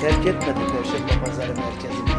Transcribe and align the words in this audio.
terk 0.00 0.26
etmedi 0.26 0.60
Perşembe 0.72 1.24
Pazarı 1.24 1.54
merkezini. 1.54 2.10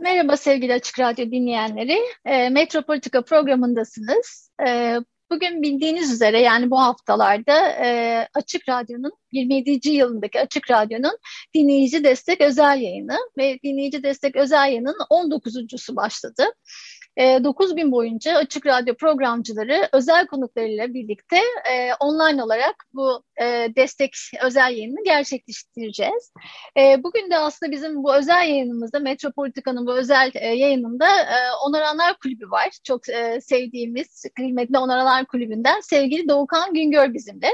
Merhaba 0.00 0.36
sevgili 0.36 0.72
Açık 0.72 1.00
Radyo 1.00 1.26
dinleyenleri. 1.26 1.98
E, 2.24 2.48
Metropolitika 2.48 3.22
programındasınız. 3.22 4.50
E, 4.66 4.96
bugün 5.30 5.62
bildiğiniz 5.62 6.12
üzere 6.12 6.40
yani 6.40 6.70
bu 6.70 6.80
haftalarda 6.80 7.68
e, 7.68 8.28
Açık 8.34 8.68
Radyo'nun 8.68 9.12
27. 9.32 9.90
yılındaki 9.90 10.40
Açık 10.40 10.70
Radyo'nun 10.70 11.18
dinleyici 11.54 12.04
destek 12.04 12.40
özel 12.40 12.80
yayını 12.80 13.18
ve 13.38 13.58
dinleyici 13.64 14.02
destek 14.02 14.36
özel 14.36 14.66
yayının 14.66 14.96
19.sü 15.10 15.96
başladı. 15.96 16.44
E, 17.16 17.44
9 17.44 17.76
bin 17.76 17.92
boyunca 17.92 18.36
Açık 18.36 18.66
Radyo 18.66 18.94
programcıları 18.94 19.88
özel 19.92 20.26
konuklarıyla 20.26 20.94
birlikte 20.94 21.36
e, 21.72 21.94
online 22.00 22.42
olarak 22.42 22.74
bu 22.94 23.22
e, 23.42 23.68
destek 23.76 24.14
özel 24.42 24.72
yayını 24.72 25.04
gerçekleştireceğiz. 25.04 26.32
E, 26.78 27.02
bugün 27.02 27.30
de 27.30 27.38
aslında 27.38 27.72
bizim 27.72 28.02
bu 28.02 28.14
özel 28.14 28.48
yayınımızda, 28.48 28.98
Metropolitika'nın 28.98 29.86
bu 29.86 29.94
özel 29.94 30.30
e, 30.34 30.46
yayınında 30.46 31.06
e, 31.06 31.36
Onaranlar 31.66 32.18
Kulübü 32.18 32.50
var. 32.50 32.68
Çok 32.84 33.08
e, 33.08 33.40
sevdiğimiz, 33.40 34.24
kıymetli 34.36 34.78
Onaranlar 34.78 35.26
Kulübü'nden 35.26 35.80
sevgili 35.80 36.28
Doğukan 36.28 36.74
Güngör 36.74 37.14
bizimle. 37.14 37.48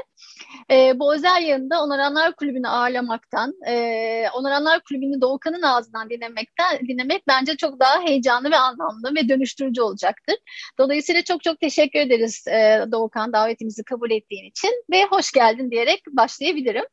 E, 0.71 0.99
bu 0.99 1.15
özel 1.15 1.43
yayında 1.43 1.83
Onaranlar 1.83 2.37
Kulübü'nü 2.37 2.69
ağırlamaktan, 2.69 3.55
e, 3.69 4.25
Onaranlar 4.35 4.81
Kulübü'nü 4.81 5.21
Doğukan'ın 5.21 5.63
ağzından 5.63 6.11
dinlemekten 6.11 6.79
dinlemek 6.89 7.27
bence 7.29 7.57
çok 7.57 7.81
daha 7.81 8.01
heyecanlı 8.01 8.51
ve 8.51 8.57
anlamlı 8.57 9.15
ve 9.17 9.29
dönüştürücü 9.49 9.83
olacaktır. 9.83 10.37
Dolayısıyla 10.79 11.23
çok 11.23 11.43
çok 11.43 11.61
teşekkür 11.61 11.99
ederiz 11.99 12.47
e, 12.49 12.85
Doğukan 12.93 13.33
davetimizi 13.33 13.85
kabul 13.85 14.11
ettiğin 14.11 14.51
için 14.51 14.85
ve 14.93 15.05
hoş 15.05 15.33
geldin 15.33 15.71
diyerek 15.71 16.03
başlayabilirim. 16.13 16.85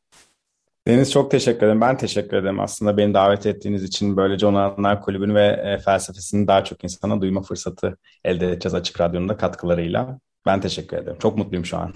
Deniz 0.88 1.12
çok 1.12 1.32
teşekkür 1.32 1.66
ederim. 1.66 1.82
Ben 1.82 1.98
teşekkür 1.98 2.38
ederim 2.38 2.60
aslında 2.60 2.98
beni 2.98 3.14
davet 3.14 3.46
ettiğiniz 3.46 3.84
için. 3.84 4.18
Böylece 4.18 4.46
Onaranlar 4.46 5.02
Kulübü'nü 5.02 5.36
ve 5.36 5.46
e, 5.46 5.78
felsefesini 5.78 6.48
daha 6.48 6.64
çok 6.64 6.84
insana 6.84 7.22
duyma 7.22 7.42
fırsatı 7.42 7.98
elde 8.24 8.48
edeceğiz 8.48 8.74
Açık 8.74 9.02
Radyo'nun 9.02 9.30
da 9.30 9.38
katkılarıyla. 9.38 10.20
Ben 10.46 10.62
teşekkür 10.62 10.98
ederim. 10.98 11.18
Çok 11.20 11.38
mutluyum 11.38 11.66
şu 11.66 11.78
an. 11.78 11.94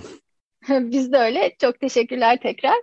Biz 0.70 1.12
de 1.12 1.18
öyle. 1.18 1.56
Çok 1.62 1.80
teşekkürler 1.80 2.40
tekrar. 2.42 2.76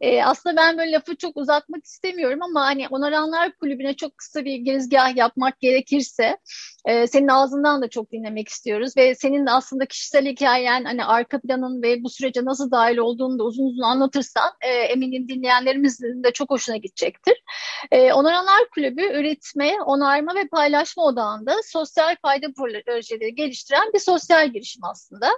Ee, 0.00 0.22
aslında 0.22 0.56
ben 0.56 0.78
böyle 0.78 0.92
lafı 0.92 1.16
çok 1.16 1.36
uzatmak 1.36 1.84
istemiyorum 1.84 2.42
ama 2.42 2.64
hani 2.64 2.88
Onaranlar 2.88 3.52
Kulübü'ne 3.52 3.94
çok 3.96 4.18
kısa 4.18 4.44
bir 4.44 4.56
girizgah 4.56 5.16
yapmak 5.16 5.60
gerekirse 5.60 6.36
e, 6.84 7.06
senin 7.06 7.28
ağzından 7.28 7.82
da 7.82 7.88
çok 7.88 8.12
dinlemek 8.12 8.48
istiyoruz 8.48 8.96
ve 8.96 9.14
senin 9.14 9.46
de 9.46 9.50
aslında 9.50 9.86
kişisel 9.86 10.26
hikayen 10.26 10.84
hani 10.84 11.04
arka 11.04 11.40
planın 11.40 11.82
ve 11.82 12.02
bu 12.02 12.10
sürece 12.10 12.44
nasıl 12.44 12.70
dahil 12.70 12.96
olduğunu 12.96 13.38
da 13.38 13.44
uzun 13.44 13.64
uzun 13.64 13.82
anlatırsan 13.82 14.50
e, 14.60 14.68
eminim 14.68 15.28
dinleyenlerimizin 15.28 16.24
de 16.24 16.32
çok 16.32 16.50
hoşuna 16.50 16.76
gidecektir. 16.76 17.34
E, 17.90 18.12
Onaranlar 18.12 18.68
Kulübü 18.74 19.02
üretme, 19.02 19.72
onarma 19.86 20.34
ve 20.34 20.48
paylaşma 20.48 21.04
odağında 21.04 21.54
sosyal 21.64 22.16
fayda 22.22 22.46
projeleri 22.56 23.34
geliştiren 23.34 23.92
bir 23.94 23.98
sosyal 23.98 24.48
girişim 24.48 24.84
aslında. 24.84 25.28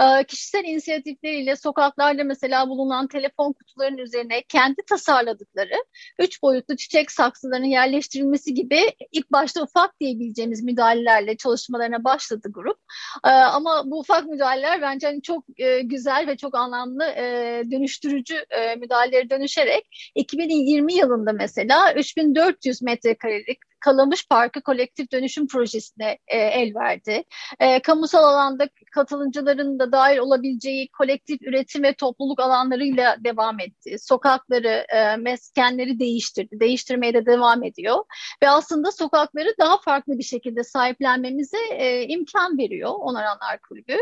Ee, 0.00 0.24
kişisel 0.24 0.64
inisiyatifleriyle 0.64 1.56
sokaklarda 1.56 2.24
mesela 2.24 2.68
bulunan 2.68 3.08
telefon 3.08 3.52
kutularının 3.52 3.98
üzerine 3.98 4.42
kendi 4.48 4.82
tasarladıkları 4.88 5.84
üç 6.18 6.42
boyutlu 6.42 6.76
çiçek 6.76 7.10
saksılarının 7.10 7.66
yerleştirilmesi 7.66 8.54
gibi 8.54 8.80
ilk 9.12 9.32
başta 9.32 9.62
ufak 9.62 10.00
diyebileceğimiz 10.00 10.62
müdahalelerle 10.62 11.36
çalışmalarına 11.36 12.04
başladı 12.04 12.48
grup. 12.50 12.78
Ee, 13.24 13.28
ama 13.28 13.82
bu 13.86 13.98
ufak 14.00 14.26
müdahaleler 14.26 14.82
bence 14.82 15.06
hani 15.06 15.22
çok 15.22 15.44
e, 15.56 15.80
güzel 15.80 16.26
ve 16.26 16.36
çok 16.36 16.54
anlamlı 16.54 17.04
e, 17.04 17.62
dönüştürücü 17.70 18.34
e, 18.50 18.76
müdahaleleri 18.76 19.30
dönüşerek 19.30 20.10
2020 20.14 20.94
yılında 20.94 21.32
mesela 21.32 21.94
3400 21.94 22.82
metrekarelik 22.82 23.58
Kalamış 23.80 24.28
Parkı 24.28 24.62
kolektif 24.62 25.12
dönüşüm 25.12 25.48
projesine 25.48 26.18
e, 26.26 26.38
el 26.38 26.74
verdi. 26.74 27.24
E, 27.60 27.82
kamusal 27.82 28.24
alanda 28.24 28.68
katılımcıların 28.92 29.78
da 29.78 29.92
dahil 29.92 30.18
olabileceği 30.18 30.88
kolektif 30.88 31.42
üretim 31.42 31.82
ve 31.82 31.94
topluluk 31.94 32.40
alanlarıyla 32.40 33.16
devam 33.24 33.60
etti. 33.60 33.96
Sokakları, 33.98 34.86
e, 34.88 35.16
meskenleri 35.16 35.98
değiştirdi. 35.98 36.60
Değiştirmeye 36.60 37.14
de 37.14 37.26
devam 37.26 37.62
ediyor. 37.62 38.04
Ve 38.42 38.50
aslında 38.50 38.92
sokakları 38.92 39.54
daha 39.60 39.80
farklı 39.80 40.18
bir 40.18 40.22
şekilde 40.22 40.64
sahiplenmemize 40.64 41.58
e, 41.70 42.02
imkan 42.08 42.58
veriyor 42.58 42.90
Onaranlar 42.98 43.58
Kulübü. 43.68 43.96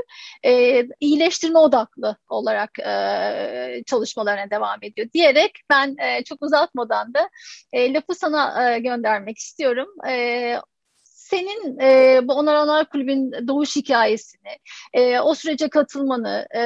E, 0.45 0.83
iyileştirme 1.01 1.59
odaklı 1.59 2.17
olarak 2.29 2.79
e, 2.79 3.83
çalışmalarına 3.87 4.51
devam 4.51 4.79
ediyor 4.83 5.09
diyerek 5.15 5.53
ben 5.71 5.97
e, 5.99 6.25
çok 6.25 6.43
uzatmadan 6.43 7.15
da 7.15 7.31
e, 7.73 7.93
lafı 7.93 8.15
sana 8.15 8.73
e, 8.75 8.79
göndermek 8.79 9.39
istiyorum 9.39 9.66
istiyorum. 9.67 9.89
E, 10.09 10.57
senin 11.05 11.79
e, 11.81 12.21
bu 12.23 12.33
Onaranlar 12.33 12.91
Kulübü'nün 12.91 13.49
doğuş 13.49 13.77
hikayesini, 13.77 14.51
e, 14.95 15.21
o 15.21 15.35
sürece 15.35 15.69
katılmanı, 15.69 16.47
e, 16.55 16.63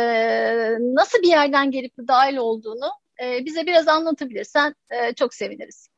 nasıl 0.80 1.22
bir 1.22 1.28
yerden 1.28 1.70
gelip 1.70 1.92
dahil 2.08 2.36
olduğunu 2.36 2.90
e, 3.24 3.44
bize 3.44 3.66
biraz 3.66 3.88
anlatabilirsen 3.88 4.74
e, 4.90 5.14
çok 5.14 5.34
seviniriz. 5.34 5.88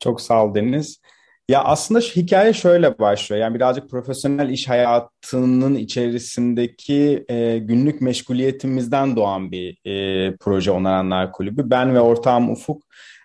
Çok 0.00 0.20
sağ 0.20 0.44
ol 0.44 0.54
Deniz. 0.54 1.00
Ya 1.48 1.64
aslında 1.64 2.00
şu 2.00 2.20
hikaye 2.20 2.52
şöyle 2.52 2.98
başlıyor. 2.98 3.42
Yani 3.42 3.54
birazcık 3.54 3.90
profesyonel 3.90 4.48
iş 4.48 4.68
hayatının 4.68 5.74
içerisindeki 5.74 7.24
e, 7.28 7.58
günlük 7.58 8.00
meşguliyetimizden 8.00 9.16
doğan 9.16 9.52
bir 9.52 9.78
e, 9.84 10.36
proje 10.36 10.70
Onaranlar 10.70 11.32
Kulübü. 11.32 11.70
Ben 11.70 11.94
ve 11.94 12.00
ortağım 12.00 12.50
Ufuk 12.50 12.82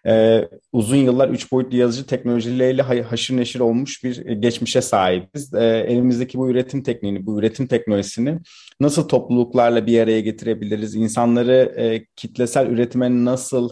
e, 0.07 0.47
uzun 0.71 0.97
yıllar 0.97 1.29
üç 1.29 1.51
boyutlu 1.51 1.77
yazıcı 1.77 2.05
teknolojileriyle 2.05 2.81
haşır 3.01 3.37
neşir 3.37 3.59
olmuş 3.59 4.03
bir 4.03 4.25
e, 4.25 4.33
geçmişe 4.33 4.81
sahibiz. 4.81 5.53
E, 5.53 5.65
elimizdeki 5.65 6.37
bu 6.37 6.49
üretim 6.49 6.83
tekniğini, 6.83 7.25
bu 7.25 7.39
üretim 7.39 7.67
teknolojisini 7.67 8.39
nasıl 8.79 9.07
topluluklarla 9.07 9.85
bir 9.85 9.99
araya 9.99 10.21
getirebiliriz? 10.21 10.95
İnsanları 10.95 11.73
e, 11.77 12.05
kitlesel 12.15 12.67
üretime 12.67 13.25
nasıl 13.25 13.69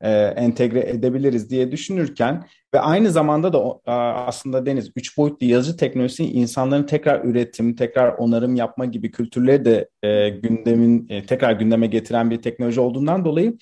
e, 0.00 0.10
entegre 0.12 0.80
edebiliriz 0.80 1.50
diye 1.50 1.72
düşünürken 1.72 2.44
ve 2.74 2.80
aynı 2.80 3.10
zamanda 3.10 3.52
da 3.52 3.58
e, 3.86 3.90
aslında 3.90 4.66
Deniz 4.66 4.90
üç 4.96 5.18
boyutlu 5.18 5.46
yazıcı 5.46 5.76
teknolojisi 5.76 6.24
insanların 6.24 6.82
tekrar 6.82 7.24
üretim, 7.24 7.76
tekrar 7.76 8.12
onarım 8.12 8.56
yapma 8.56 8.84
gibi 8.84 9.10
kültürleri 9.10 9.64
de 9.64 9.88
e, 10.02 10.28
gündemin 10.28 11.06
e, 11.08 11.26
tekrar 11.26 11.52
gündeme 11.52 11.86
getiren 11.86 12.30
bir 12.30 12.42
teknoloji 12.42 12.80
olduğundan 12.80 13.24
dolayı 13.24 13.56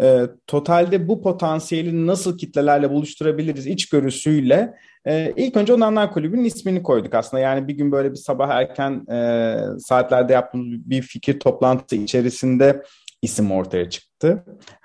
e, 0.00 0.22
totalde 0.46 1.08
bu 1.08 1.22
potansiyeli 1.22 2.06
nasıl 2.06 2.38
kitlelerle 2.38 2.90
buluşturabiliriz 2.90 3.66
içgörüsüyle 3.66 4.74
e, 5.06 5.32
ilk 5.36 5.56
önce 5.56 5.74
Onanlar 5.74 6.12
Kulübü'nün 6.12 6.44
ismini 6.44 6.82
koyduk 6.82 7.14
aslında. 7.14 7.40
Yani 7.40 7.68
bir 7.68 7.74
gün 7.74 7.92
böyle 7.92 8.10
bir 8.10 8.16
sabah 8.16 8.48
erken 8.48 9.06
e, 9.12 9.56
saatlerde 9.78 10.32
yaptığımız 10.32 10.90
bir 10.90 11.02
fikir 11.02 11.40
toplantısı 11.40 11.96
içerisinde 11.96 12.82
isim 13.22 13.52
ortaya 13.52 13.90
çıktı. 13.90 14.13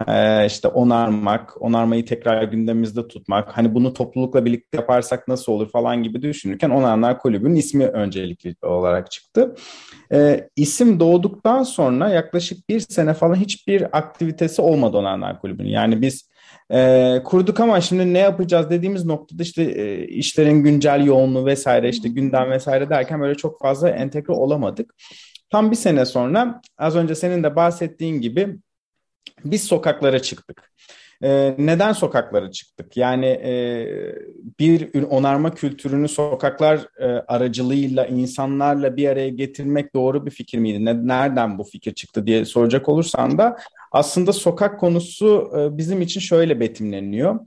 Ee, 0.07 0.45
işte 0.45 0.67
onarmak, 0.67 1.61
onarmayı 1.61 2.05
tekrar 2.05 2.43
gündemimizde 2.43 3.07
tutmak, 3.07 3.57
hani 3.57 3.73
bunu 3.73 3.93
toplulukla 3.93 4.45
birlikte 4.45 4.77
yaparsak 4.77 5.27
nasıl 5.27 5.51
olur 5.51 5.69
falan 5.69 6.03
gibi 6.03 6.21
düşünürken 6.21 6.69
Onarlar 6.69 7.19
Kulübü'nün 7.19 7.55
ismi 7.55 7.85
öncelikli 7.85 8.55
olarak 8.61 9.11
çıktı. 9.11 9.55
Ee, 10.13 10.49
isim 10.55 10.99
doğduktan 10.99 11.63
sonra 11.63 12.09
yaklaşık 12.09 12.69
bir 12.69 12.79
sene 12.79 13.13
falan 13.13 13.35
hiçbir 13.35 13.97
aktivitesi 13.97 14.61
olmadı 14.61 14.97
Onarlar 14.97 15.41
Kulübü'nün. 15.41 15.69
Yani 15.69 16.01
biz 16.01 16.29
e, 16.73 17.21
kurduk 17.25 17.59
ama 17.59 17.81
şimdi 17.81 18.13
ne 18.13 18.19
yapacağız 18.19 18.69
dediğimiz 18.69 19.05
noktada 19.05 19.43
işte 19.43 19.63
e, 19.63 20.07
işlerin 20.07 20.63
güncel 20.63 21.05
yoğunluğu 21.05 21.45
vesaire 21.45 21.89
işte 21.89 22.09
gündem 22.09 22.51
vesaire 22.51 22.89
derken 22.89 23.21
böyle 23.21 23.35
çok 23.35 23.61
fazla 23.61 23.89
entegre 23.89 24.33
olamadık. 24.33 24.95
Tam 25.49 25.71
bir 25.71 25.75
sene 25.75 26.05
sonra 26.05 26.61
az 26.77 26.95
önce 26.95 27.15
senin 27.15 27.43
de 27.43 27.55
bahsettiğin 27.55 28.21
gibi 28.21 28.57
biz 29.45 29.63
sokaklara 29.63 30.19
çıktık. 30.21 30.71
e, 31.23 31.55
neden 31.57 31.93
sokaklara 31.93 32.51
çıktık? 32.51 32.97
Yani 32.97 33.25
e, 33.25 33.85
bir 34.59 35.03
onarma 35.03 35.53
kültürünü 35.53 36.07
sokaklar 36.07 36.79
e, 36.99 37.05
aracılığıyla 37.05 38.05
insanlarla 38.05 38.97
bir 38.97 39.09
araya 39.09 39.29
getirmek 39.29 39.93
doğru 39.93 40.25
bir 40.25 40.31
fikir 40.31 40.57
miydi? 40.57 40.85
Ne, 40.85 41.07
nereden 41.07 41.57
bu 41.57 41.63
fikir 41.63 41.93
çıktı 41.93 42.27
diye 42.27 42.45
soracak 42.45 42.89
olursan 42.89 43.37
da 43.37 43.57
aslında 43.91 44.33
sokak 44.33 44.79
konusu 44.79 45.51
e, 45.57 45.77
bizim 45.77 46.01
için 46.01 46.19
şöyle 46.19 46.59
betimleniyor 46.59 47.39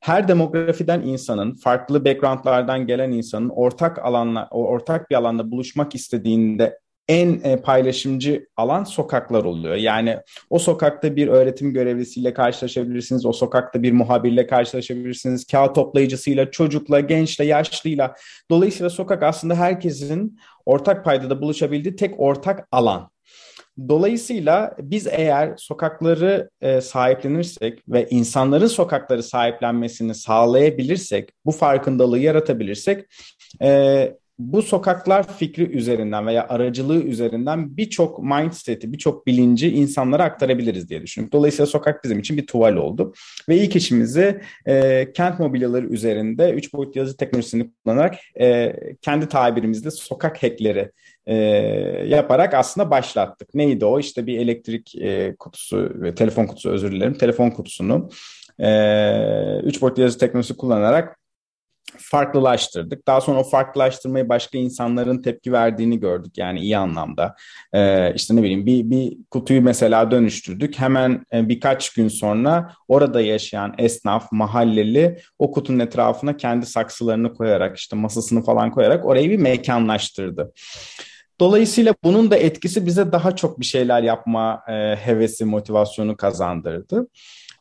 her 0.00 0.28
demografiden 0.28 1.00
insanın, 1.00 1.54
farklı 1.54 2.04
backgroundlardan 2.04 2.86
gelen 2.86 3.10
insanın 3.10 3.48
ortak 3.48 3.98
alanla, 3.98 4.48
ortak 4.50 5.10
bir 5.10 5.16
alanda 5.16 5.50
buluşmak 5.50 5.94
istediğinde 5.94 6.78
en 7.10 7.40
e, 7.44 7.56
paylaşımcı 7.56 8.46
alan 8.56 8.84
sokaklar 8.84 9.44
oluyor. 9.44 9.74
Yani 9.74 10.18
o 10.50 10.58
sokakta 10.58 11.16
bir 11.16 11.28
öğretim 11.28 11.72
görevlisiyle 11.72 12.34
karşılaşabilirsiniz, 12.34 13.26
o 13.26 13.32
sokakta 13.32 13.82
bir 13.82 13.92
muhabirle 13.92 14.46
karşılaşabilirsiniz, 14.46 15.46
kağıt 15.46 15.74
toplayıcısıyla, 15.74 16.50
çocukla, 16.50 17.00
gençle, 17.00 17.44
yaşlıyla. 17.44 18.14
Dolayısıyla 18.50 18.90
sokak 18.90 19.22
aslında 19.22 19.54
herkesin 19.54 20.38
ortak 20.66 21.04
paydada 21.04 21.40
buluşabildiği 21.40 21.96
tek 21.96 22.20
ortak 22.20 22.68
alan. 22.72 23.10
Dolayısıyla 23.88 24.76
biz 24.78 25.06
eğer 25.06 25.56
sokakları 25.56 26.50
e, 26.60 26.80
sahiplenirsek 26.80 27.78
ve 27.88 28.06
insanların 28.10 28.66
sokakları 28.66 29.22
sahiplenmesini 29.22 30.14
sağlayabilirsek, 30.14 31.30
bu 31.44 31.52
farkındalığı 31.52 32.18
yaratabilirsek 32.18 33.06
e, 33.62 34.12
bu 34.40 34.62
sokaklar 34.62 35.36
fikri 35.36 35.62
üzerinden 35.76 36.26
veya 36.26 36.48
aracılığı 36.48 37.02
üzerinden 37.02 37.76
birçok 37.76 38.22
mindset'i, 38.22 38.92
birçok 38.92 39.26
bilinci 39.26 39.70
insanlara 39.70 40.24
aktarabiliriz 40.24 40.90
diye 40.90 41.02
düşünüyorum. 41.02 41.32
Dolayısıyla 41.32 41.66
sokak 41.66 42.04
bizim 42.04 42.18
için 42.18 42.36
bir 42.36 42.46
tuval 42.46 42.76
oldu. 42.76 43.14
Ve 43.48 43.56
ilk 43.56 43.76
işimizi 43.76 44.40
e, 44.66 45.12
kent 45.12 45.38
mobilyaları 45.38 45.86
üzerinde 45.86 46.50
3 46.50 46.72
boyutlu 46.72 47.00
yazı 47.00 47.16
teknolojisini 47.16 47.70
kullanarak 47.84 48.14
e, 48.40 48.76
kendi 49.02 49.28
tabirimizde 49.28 49.90
sokak 49.90 50.42
hackleri 50.42 50.90
e, 51.26 51.34
yaparak 52.06 52.54
aslında 52.54 52.90
başlattık. 52.90 53.54
Neydi 53.54 53.84
o? 53.84 54.00
İşte 54.00 54.26
bir 54.26 54.38
elektrik 54.38 54.94
e, 54.94 55.36
kutusu 55.38 55.92
ve 55.94 56.14
telefon 56.14 56.46
kutusu 56.46 56.70
özür 56.70 56.92
dilerim. 56.92 57.14
Telefon 57.14 57.50
kutusunu 57.50 58.08
3 58.58 58.64
e, 58.64 59.80
boyutlu 59.80 60.02
yazı 60.02 60.18
teknolojisi 60.18 60.56
kullanarak 60.56 61.19
farklılaştırdık. 61.98 63.06
Daha 63.06 63.20
sonra 63.20 63.40
o 63.40 63.44
farklılaştırmayı 63.44 64.28
başka 64.28 64.58
insanların 64.58 65.22
tepki 65.22 65.52
verdiğini 65.52 66.00
gördük 66.00 66.38
yani 66.38 66.60
iyi 66.60 66.78
anlamda. 66.78 67.34
Ee, 67.72 68.14
işte 68.14 68.36
ne 68.36 68.42
bileyim 68.42 68.66
bir, 68.66 68.90
bir 68.90 69.16
kutuyu 69.30 69.62
mesela 69.62 70.10
dönüştürdük. 70.10 70.78
Hemen 70.78 71.24
e, 71.32 71.48
birkaç 71.48 71.92
gün 71.92 72.08
sonra 72.08 72.72
orada 72.88 73.20
yaşayan 73.20 73.74
esnaf, 73.78 74.32
mahalleli 74.32 75.18
o 75.38 75.50
kutunun 75.50 75.78
etrafına 75.78 76.36
kendi 76.36 76.66
saksılarını 76.66 77.34
koyarak 77.34 77.78
işte 77.78 77.96
masasını 77.96 78.42
falan 78.42 78.70
koyarak 78.70 79.04
orayı 79.04 79.30
bir 79.30 79.38
mekanlaştırdı. 79.38 80.52
Dolayısıyla 81.40 81.94
bunun 82.04 82.30
da 82.30 82.36
etkisi 82.36 82.86
bize 82.86 83.12
daha 83.12 83.36
çok 83.36 83.60
bir 83.60 83.64
şeyler 83.64 84.02
yapma 84.02 84.62
e, 84.68 84.72
hevesi, 84.96 85.44
motivasyonu 85.44 86.16
kazandırdı. 86.16 87.06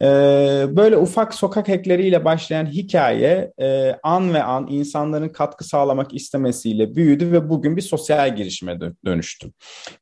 Ee, 0.01 0.65
böyle 0.69 0.97
ufak 0.97 1.33
sokak 1.33 1.69
hackleriyle 1.69 2.25
başlayan 2.25 2.65
hikaye 2.65 3.53
e, 3.61 3.95
an 4.03 4.33
ve 4.33 4.43
an 4.43 4.67
insanların 4.69 5.29
katkı 5.29 5.63
sağlamak 5.63 6.13
istemesiyle 6.13 6.95
büyüdü 6.95 7.31
ve 7.31 7.49
bugün 7.49 7.77
bir 7.77 7.81
sosyal 7.81 8.35
girişime 8.35 8.79
dönüştü. 9.05 9.51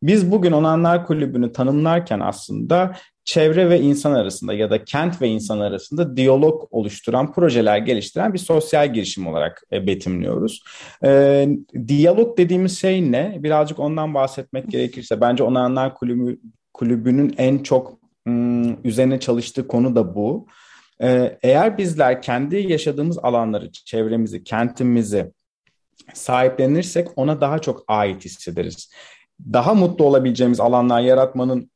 Biz 0.04 0.32
bugün 0.32 0.52
Onanlar 0.52 1.06
Kulübü'nü 1.06 1.52
tanımlarken 1.52 2.20
aslında 2.20 2.96
çevre 3.28 3.70
ve 3.70 3.82
insan 3.82 4.14
arasında 4.14 4.54
ya 4.54 4.70
da 4.70 4.84
kent 4.86 5.22
ve 5.22 5.28
insan 5.28 5.60
arasında 5.60 6.18
diyalog 6.18 6.68
oluşturan 6.72 7.34
projeler 7.34 7.78
geliştiren 7.78 8.34
bir 8.34 8.40
sosyal 8.40 8.94
girişim 8.94 9.28
olarak 9.28 9.64
e, 9.72 9.88
betimliyoruz. 9.88 10.64
E, 11.04 11.48
diyalog 11.88 12.38
dediğimiz 12.38 12.80
şey 12.80 13.12
ne? 13.12 13.38
Birazcık 13.40 13.80
ondan 13.80 14.14
bahsetmek 14.14 14.72
gerekirse 14.72 15.22
bence 15.22 15.44
Onanlar 15.44 15.96
Kulübü 15.96 16.40
kulübünün 16.74 17.36
en 17.38 17.58
çok 17.58 18.07
üzerine 18.84 19.20
çalıştığı 19.20 19.68
konu 19.68 19.96
da 19.96 20.16
bu. 20.16 20.48
Ee, 21.02 21.38
eğer 21.44 21.78
bizler 21.78 22.22
kendi 22.22 22.56
yaşadığımız 22.56 23.18
alanları, 23.18 23.72
çevremizi, 23.72 24.44
kentimizi 24.44 25.32
sahiplenirsek 26.14 27.08
ona 27.16 27.42
daha 27.42 27.60
çok 27.60 27.84
ait 27.88 28.26
hissederiz. 28.26 28.92
Daha 29.54 29.74
mutlu 29.74 30.06
olabileceğimiz 30.06 30.60
alanlar 30.60 31.02
yaratmanın 31.02 31.72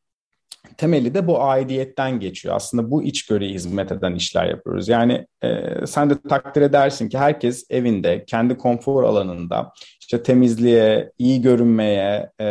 temeli 0.78 1.14
de 1.14 1.28
bu 1.28 1.44
aidiyetten 1.44 2.20
geçiyor. 2.20 2.56
Aslında 2.56 2.92
bu 2.92 3.04
içgörüye 3.04 3.54
hizmet 3.54 3.92
eden 3.92 4.16
işler 4.16 4.46
yapıyoruz. 4.46 4.88
Yani 4.88 5.28
e, 5.44 5.48
sen 5.86 6.10
de 6.10 6.22
takdir 6.30 6.62
edersin 6.62 7.10
ki 7.10 7.18
herkes 7.18 7.66
evinde, 7.70 8.24
kendi 8.28 8.58
konfor 8.58 9.04
alanında 9.04 9.74
işte 10.00 10.24
temizliğe, 10.24 11.12
iyi 11.18 11.42
görünmeye, 11.42 12.30
e, 12.40 12.48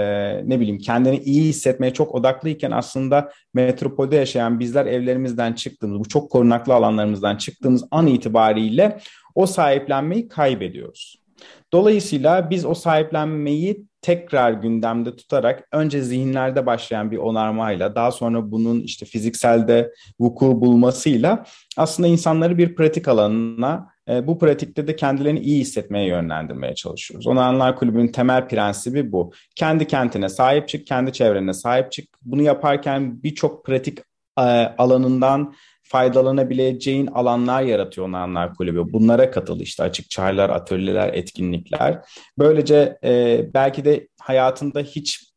ne 0.49 0.61
bileyim 0.61 0.79
kendini 0.79 1.19
iyi 1.19 1.43
hissetmeye 1.43 1.93
çok 1.93 2.15
odaklıyken 2.15 2.71
aslında 2.71 3.31
metropolde 3.55 4.17
yaşayan 4.17 4.61
bizler 4.61 4.87
evlerimizden 4.87 5.53
çıktığımız, 5.53 6.01
bu 6.01 6.09
çok 6.09 6.31
korunaklı 6.31 6.75
alanlarımızdan 6.75 7.37
çıktığımız 7.37 7.85
an 7.91 8.07
itibariyle 8.07 8.99
o 9.35 9.47
sahiplenmeyi 9.47 10.29
kaybediyoruz. 10.29 11.19
Dolayısıyla 11.72 12.50
biz 12.50 12.64
o 12.64 12.75
sahiplenmeyi 12.75 13.87
tekrar 14.02 14.52
gündemde 14.52 15.16
tutarak 15.16 15.69
önce 15.72 16.02
zihinlerde 16.02 16.66
başlayan 16.66 17.10
bir 17.10 17.16
onarmayla 17.16 17.94
daha 17.94 18.10
sonra 18.10 18.50
bunun 18.50 18.81
işte 18.81 19.06
fizikselde 19.06 19.92
vuku 20.20 20.60
bulmasıyla 20.60 21.44
aslında 21.76 22.08
insanları 22.08 22.58
bir 22.58 22.75
pratik 22.75 23.08
alanına 23.08 23.88
e, 24.08 24.26
bu 24.26 24.38
pratikte 24.38 24.87
de 24.87 24.96
kendilerini 24.96 25.40
iyi 25.40 25.60
hissetmeye 25.60 26.06
yönlendirmeye 26.06 26.75
çalışıyoruz. 26.75 27.26
Onarlar 27.26 27.76
Kulübü'nün 27.76 28.08
temel 28.08 28.48
prensibi 28.48 29.12
bu. 29.12 29.32
Kendi 29.56 29.87
kentine 29.87 30.28
sahip 30.28 30.69
çık, 30.69 30.87
kendi 30.87 31.12
çevrene 31.12 31.52
sahip 31.52 31.92
çık. 31.92 32.08
Bunu 32.22 32.42
yaparken 32.42 33.22
birçok 33.22 33.66
pratik 33.66 33.98
e, 34.38 34.42
alanından 34.78 35.54
faydalanabileceğin 35.90 37.06
alanlar 37.06 37.62
yaratıyor 37.62 38.06
Onanlar 38.06 38.54
Kulübü. 38.54 38.92
Bunlara 38.92 39.31
katıl 39.31 39.60
işte 39.60 39.82
açık 39.82 40.10
çağrılar, 40.10 40.50
atölyeler, 40.50 41.14
etkinlikler. 41.14 41.98
Böylece 42.38 42.98
e, 43.04 43.44
belki 43.54 43.84
de 43.84 44.08
hayatında 44.20 44.81
hiç 44.81 45.31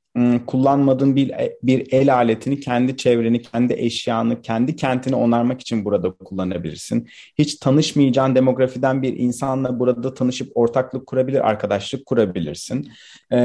kullanmadığın 0.48 1.16
bir, 1.16 1.32
bir 1.64 1.94
el 1.94 2.14
aletini 2.14 2.60
kendi 2.60 2.98
çevreni, 2.98 3.42
kendi 3.42 3.74
eşyanı, 3.74 4.42
kendi 4.42 4.76
kentini 4.76 5.16
onarmak 5.16 5.62
için 5.62 5.86
burada 5.86 6.12
kullanabilirsin. 6.12 7.08
Hiç 7.38 7.56
tanışmayacağın 7.56 8.36
demografiden 8.36 9.02
bir 9.02 9.18
insanla 9.18 9.80
burada 9.80 10.14
tanışıp 10.14 10.52
ortaklık 10.56 11.08
kurabilir, 11.08 11.48
arkadaşlık 11.50 12.06
kurabilirsin. 12.06 12.92
Ee, 13.32 13.38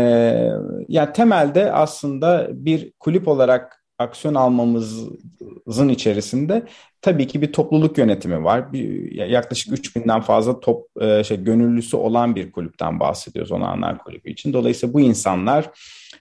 yani 0.88 1.12
temelde 1.12 1.72
aslında 1.72 2.48
bir 2.52 2.92
kulüp 3.00 3.28
olarak 3.28 3.77
aksiyon 3.98 4.34
almamızın 4.34 5.88
içerisinde 5.88 6.66
tabii 7.02 7.26
ki 7.26 7.42
bir 7.42 7.52
topluluk 7.52 7.98
yönetimi 7.98 8.44
var. 8.44 8.72
Bir, 8.72 9.12
yaklaşık 9.12 9.72
3000'den 9.78 10.20
fazla 10.20 10.60
top 10.60 10.86
e, 11.00 11.24
şey 11.24 11.44
gönüllüsü 11.44 11.96
olan 11.96 12.36
bir 12.36 12.52
kulüpten 12.52 13.00
bahsediyoruz 13.00 13.52
Onanlar 13.52 13.98
Kulübü 13.98 14.30
için. 14.30 14.52
Dolayısıyla 14.52 14.94
bu 14.94 15.00
insanlar 15.00 15.70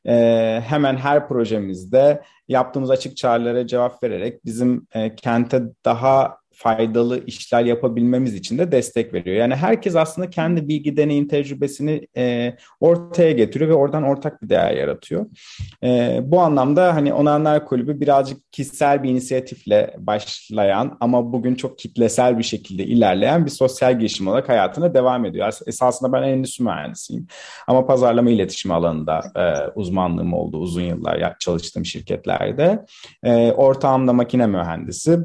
e, 0.08 0.14
hemen 0.66 0.98
her 0.98 1.28
projemizde 1.28 2.22
yaptığımız 2.48 2.90
açık 2.90 3.18
çağrılara 3.18 3.68
cevap 3.68 4.04
vererek 4.04 4.46
bizim 4.46 4.88
e, 4.94 5.16
kente 5.16 5.62
daha 5.86 6.38
faydalı 6.58 7.26
işler 7.26 7.66
yapabilmemiz 7.66 8.36
için 8.36 8.58
de 8.58 8.72
destek 8.72 9.14
veriyor. 9.14 9.36
Yani 9.36 9.56
herkes 9.56 9.96
aslında 9.96 10.30
kendi 10.30 10.68
bilgi, 10.68 10.98
deneyim, 10.98 11.28
tecrübesini 11.28 12.08
e, 12.18 12.56
ortaya 12.80 13.32
getiriyor 13.32 13.70
ve 13.70 13.74
oradan 13.74 14.04
ortak 14.04 14.42
bir 14.42 14.50
değer 14.50 14.72
yaratıyor. 14.72 15.26
E, 15.84 16.20
bu 16.24 16.40
anlamda 16.40 16.96
hani 16.96 17.14
Onanlar 17.14 17.66
Kulübü 17.66 18.00
birazcık 18.00 18.52
kişisel 18.52 19.04
bir 19.04 19.10
inisiyatifle 19.10 19.96
başlayan 19.98 20.98
ama 21.00 21.34
bugün 21.34 21.56
çok 21.56 21.80
kitlesel 21.80 22.38
bir 22.38 22.44
şekilde 22.44 22.86
ilerleyen 22.86 23.46
bir 23.46 23.52
sosyal 23.52 24.00
girişim 24.00 24.28
olarak 24.28 24.50
hayatına 24.50 24.94
devam 24.94 25.26
ediyor. 25.26 25.54
Esasında 25.68 26.14
ben 26.14 26.24
endüstri 26.24 26.64
mühendisiyim 26.64 27.28
ama 27.68 27.86
pazarlama 27.86 28.30
iletişim 28.30 28.72
alanında 28.72 29.22
e, 29.36 29.72
uzmanlığım 29.76 30.34
oldu 30.34 30.58
uzun 30.58 30.82
yıllar 30.82 31.40
çalıştığım 31.40 31.86
şirketlerde. 31.86 32.86
E, 33.24 33.52
ortağım 33.52 34.08
da 34.08 34.14
makine 34.14 34.48
mühendisi. 34.48 35.20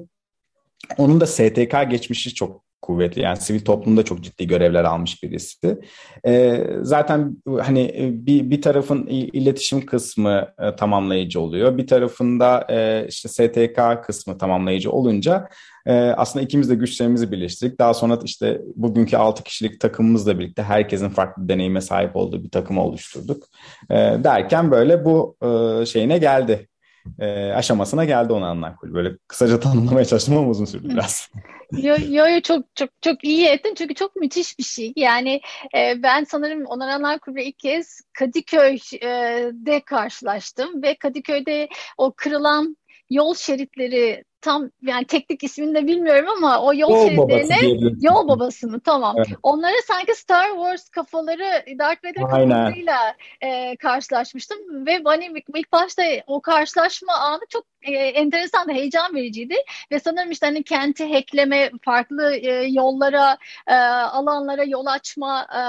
Onun 0.99 1.21
da 1.21 1.27
STK 1.27 1.91
geçmişi 1.91 2.35
çok 2.35 2.63
kuvvetli. 2.83 3.23
Yani 3.23 3.37
sivil 3.37 3.61
toplumda 3.61 4.03
çok 4.03 4.21
ciddi 4.21 4.47
görevler 4.47 4.85
almış 4.85 5.23
birisi. 5.23 5.81
E, 6.27 6.65
zaten 6.83 7.37
hani 7.61 8.11
bir, 8.13 8.51
bir 8.51 8.63
tarafın 8.63 9.07
iletişim 9.07 9.87
kısmı 9.87 10.49
e, 10.59 10.77
tamamlayıcı 10.77 11.41
oluyor. 11.41 11.79
Bir 11.79 11.87
tarafında 11.87 12.67
e, 12.71 13.07
işte 13.09 13.29
STK 13.29 14.05
kısmı 14.07 14.39
tamamlayıcı 14.39 14.91
olunca 14.91 15.49
e, 15.87 15.93
aslında 15.95 16.45
ikimiz 16.45 16.71
de 16.71 16.75
güçlerimizi 16.75 17.33
birleştirdik. 17.33 17.79
Daha 17.79 17.95
sonra 17.95 18.19
işte 18.25 18.61
bugünkü 18.77 19.17
6 19.17 19.43
kişilik 19.43 19.81
takımımızla 19.81 20.39
birlikte 20.39 20.63
herkesin 20.63 21.09
farklı 21.09 21.49
deneyime 21.49 21.81
sahip 21.81 22.17
olduğu 22.17 22.45
bir 22.45 22.51
takım 22.51 22.79
oluşturduk. 22.79 23.45
E, 23.91 23.95
derken 23.97 24.71
böyle 24.71 25.05
bu 25.05 25.37
e, 25.43 25.87
şeyine 25.87 26.19
geldi 26.19 26.69
e, 27.19 27.53
aşamasına 27.53 28.05
geldi 28.05 28.33
Onanlar 28.33 28.77
Kulübü. 28.77 28.95
Böyle 28.95 29.17
kısaca 29.29 29.61
tanımlamaya 29.61 30.05
çalıştım 30.05 30.37
ama 30.37 30.49
uzun 30.49 30.65
sürdü 30.65 30.89
biraz. 30.89 31.31
Yo, 31.73 31.97
yo, 32.09 32.29
yo 32.29 32.41
çok 32.41 32.77
çok 32.77 32.91
çok 33.03 33.25
iyi 33.25 33.47
ettin 33.47 33.75
çünkü 33.75 33.95
çok 33.95 34.17
müthiş 34.17 34.59
bir 34.59 34.65
şey. 34.65 34.93
Yani 34.97 35.41
e, 35.77 36.03
ben 36.03 36.25
sanırım 36.25 36.67
Onaranlar 36.67 37.19
Kulübü 37.19 37.43
ilk 37.43 37.59
kez 37.59 38.01
Kadıköy'de 38.19 39.81
karşılaştım 39.81 40.83
ve 40.83 40.97
Kadıköy'de 40.97 41.69
o 41.99 42.13
kırılan 42.17 42.77
yol 43.11 43.35
şeritleri 43.35 44.25
tam 44.43 44.71
yani 44.83 45.05
teknik 45.05 45.45
ismini 45.45 45.75
de 45.75 45.87
bilmiyorum 45.87 46.29
ama 46.37 46.63
o 46.63 46.75
yol, 46.75 46.91
yol 46.91 47.09
şeritlerine 47.09 47.93
yol 48.01 48.29
babası 48.29 48.69
mı 48.69 48.81
tamam. 48.81 49.15
Evet. 49.17 49.29
Onlara 49.43 49.83
sanki 49.87 50.15
Star 50.15 50.49
Wars 50.49 50.89
kafaları 50.89 51.79
Darth 51.79 52.05
Vader 52.05 52.31
kafasıyla 52.31 53.15
e, 53.41 53.77
karşılaşmıştım 53.77 54.87
ve 54.87 55.01
hani 55.05 55.33
ilk 55.55 55.73
başta 55.73 56.03
o 56.27 56.41
karşılaşma 56.41 57.13
anı 57.13 57.41
çok 57.49 57.65
e, 57.83 57.93
enteresan 57.93 58.69
da 58.69 58.73
heyecan 58.73 59.15
vericiydi 59.15 59.55
ve 59.93 60.01
sanırım 60.01 60.31
işte 60.31 60.47
hani 60.47 60.63
kenti 60.63 61.15
hackleme, 61.15 61.71
farklı 61.85 62.35
e, 62.35 62.67
yollara, 62.67 63.39
e, 63.67 63.75
alanlara 63.75 64.65
yol 64.65 64.87
açma 64.87 65.47
e, 65.53 65.63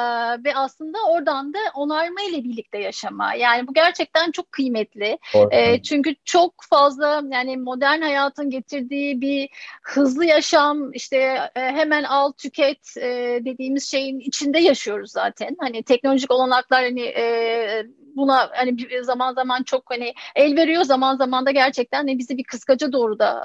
ve 0.43 0.55
aslında 0.55 0.97
oradan 1.09 1.53
da 1.53 1.59
onarma 1.75 2.21
ile 2.21 2.43
birlikte 2.43 2.77
yaşama. 2.77 3.33
Yani 3.33 3.67
bu 3.67 3.73
gerçekten 3.73 4.31
çok 4.31 4.51
kıymetli. 4.51 5.17
E, 5.51 5.81
çünkü 5.81 6.15
çok 6.25 6.53
fazla 6.69 7.21
yani 7.31 7.57
modern 7.57 8.01
hayatın 8.01 8.49
getirdiği 8.63 9.21
bir 9.21 9.49
hızlı 9.83 10.25
yaşam, 10.25 10.93
işte 10.93 11.17
e, 11.55 11.61
hemen 11.61 12.03
al 12.03 12.31
tüket 12.31 12.97
e, 12.97 13.39
dediğimiz 13.45 13.91
şeyin 13.91 14.19
içinde 14.19 14.59
yaşıyoruz 14.59 15.11
zaten. 15.11 15.55
Hani 15.59 15.83
teknolojik 15.83 16.31
olanaklar 16.31 16.83
hani 16.83 17.01
e, 17.01 17.85
buna 18.15 18.49
hani 18.53 18.77
zaman 19.03 19.33
zaman 19.33 19.63
çok 19.63 19.91
hani 19.91 20.13
el 20.35 20.55
veriyor 20.55 20.83
zaman 20.83 21.15
zaman 21.15 21.45
da 21.45 21.51
gerçekten 21.51 21.97
hani 21.97 22.19
bizi 22.19 22.37
bir 22.37 22.43
kıskaca 22.43 22.91
doğru 22.91 23.19
da 23.19 23.43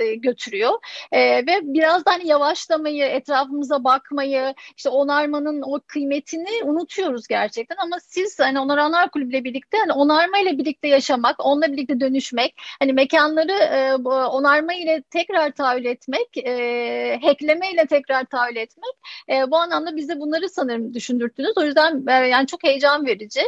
e, 0.00 0.14
götürüyor. 0.14 0.72
E, 1.12 1.20
ve 1.46 1.60
biraz 1.62 2.06
da 2.06 2.10
hani 2.10 2.28
yavaşlamayı, 2.28 3.04
etrafımıza 3.04 3.84
bakmayı, 3.84 4.54
işte 4.76 4.88
onarmanın 4.88 5.62
o 5.62 5.80
kıymetini 5.86 6.64
unutuyoruz 6.64 7.26
gerçekten 7.28 7.76
ama 7.76 7.96
siz 8.00 8.38
hani 8.38 8.60
Onaranlar 8.60 9.10
Kulübü'yle 9.10 9.44
birlikte 9.44 9.78
hani 9.78 9.92
onarma 9.92 10.38
ile 10.38 10.58
birlikte 10.58 10.88
yaşamak, 10.88 11.46
onunla 11.46 11.72
birlikte 11.72 12.00
dönüşmek, 12.00 12.54
hani 12.78 12.92
mekanları 12.92 13.52
e, 13.52 13.94
onarma 14.08 14.74
ile 14.74 15.02
tekrar 15.10 15.50
tahayyül 15.50 15.84
etmek, 15.84 16.36
e, 16.36 17.20
hackleme 17.22 17.70
ile 17.72 17.86
tekrar 17.86 18.24
tahayyül 18.24 18.56
etmek 18.56 18.94
e, 19.28 19.50
bu 19.50 19.56
anlamda 19.56 19.96
bize 19.96 20.20
bunları 20.20 20.48
sanırım 20.48 20.94
düşündürttünüz. 20.94 21.52
O 21.56 21.62
yüzden 21.62 22.04
e, 22.08 22.12
yani 22.12 22.46
çok 22.46 22.64
heyecan 22.64 23.06
verici. 23.06 23.40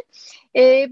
E, 0.56 0.88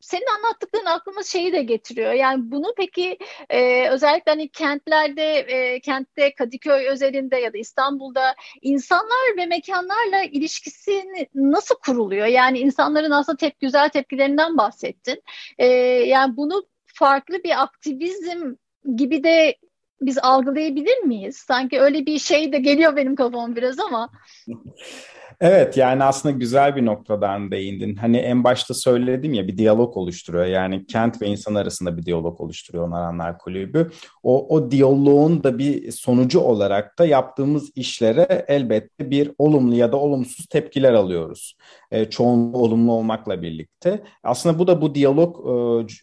senin 0.00 0.26
anlattıkların 0.38 0.84
aklıma 0.84 1.22
şeyi 1.22 1.52
de 1.52 1.62
getiriyor. 1.62 2.12
Yani 2.12 2.50
bunu 2.50 2.74
peki 2.76 3.18
e, 3.50 3.88
özellikle 3.88 4.32
hani 4.32 4.48
kentlerde, 4.48 5.38
e, 5.38 5.80
kentte 5.80 6.34
Kadıköy 6.34 6.88
özelinde 6.88 7.36
ya 7.36 7.52
da 7.52 7.58
İstanbul'da 7.58 8.34
insanlar 8.62 9.36
ve 9.36 9.46
mekanlarla 9.46 10.22
ilişkisi 10.22 11.04
nasıl 11.34 11.74
kuruluyor? 11.74 12.26
Yani 12.26 12.58
insanların 12.58 13.10
aslında 13.10 13.36
tep 13.36 13.60
güzel 13.60 13.88
tepkilerinden 13.88 14.56
bahsettin. 14.56 15.22
E, 15.58 15.66
yani 16.06 16.36
bunu 16.36 16.66
farklı 16.86 17.42
bir 17.44 17.62
aktivizm 17.62 18.54
gibi 18.96 19.24
de 19.24 19.56
biz 20.00 20.18
algılayabilir 20.18 20.98
miyiz? 20.98 21.36
Sanki 21.36 21.80
öyle 21.80 22.06
bir 22.06 22.18
şey 22.18 22.52
de 22.52 22.58
geliyor 22.58 22.96
benim 22.96 23.16
kafama 23.16 23.56
biraz 23.56 23.80
ama. 23.80 24.10
Evet 25.40 25.76
yani 25.76 26.04
aslında 26.04 26.38
güzel 26.38 26.76
bir 26.76 26.86
noktadan 26.86 27.50
değindin. 27.50 27.96
Hani 27.96 28.16
en 28.16 28.44
başta 28.44 28.74
söyledim 28.74 29.34
ya 29.34 29.48
bir 29.48 29.58
diyalog 29.58 29.96
oluşturuyor. 29.96 30.44
Yani 30.44 30.86
kent 30.86 31.22
ve 31.22 31.26
insan 31.26 31.54
arasında 31.54 31.96
bir 31.96 32.02
diyalog 32.02 32.40
oluşturuyor 32.40 32.88
Onaranlar 32.88 33.38
Kulübü. 33.38 33.90
O, 34.22 34.56
o 34.56 34.70
diyaloğun 34.70 35.44
da 35.44 35.58
bir 35.58 35.92
sonucu 35.92 36.40
olarak 36.40 36.98
da 36.98 37.06
yaptığımız 37.06 37.70
işlere 37.74 38.44
elbette 38.48 39.10
bir 39.10 39.30
olumlu 39.38 39.74
ya 39.74 39.92
da 39.92 39.96
olumsuz 39.96 40.46
tepkiler 40.46 40.92
alıyoruz. 40.92 41.56
E, 41.90 42.10
çoğunluğu 42.10 42.58
olumlu 42.58 42.92
olmakla 42.92 43.42
birlikte. 43.42 44.02
Aslında 44.22 44.58
bu 44.58 44.66
da 44.66 44.82
bu 44.82 44.94
diyalog 44.94 45.36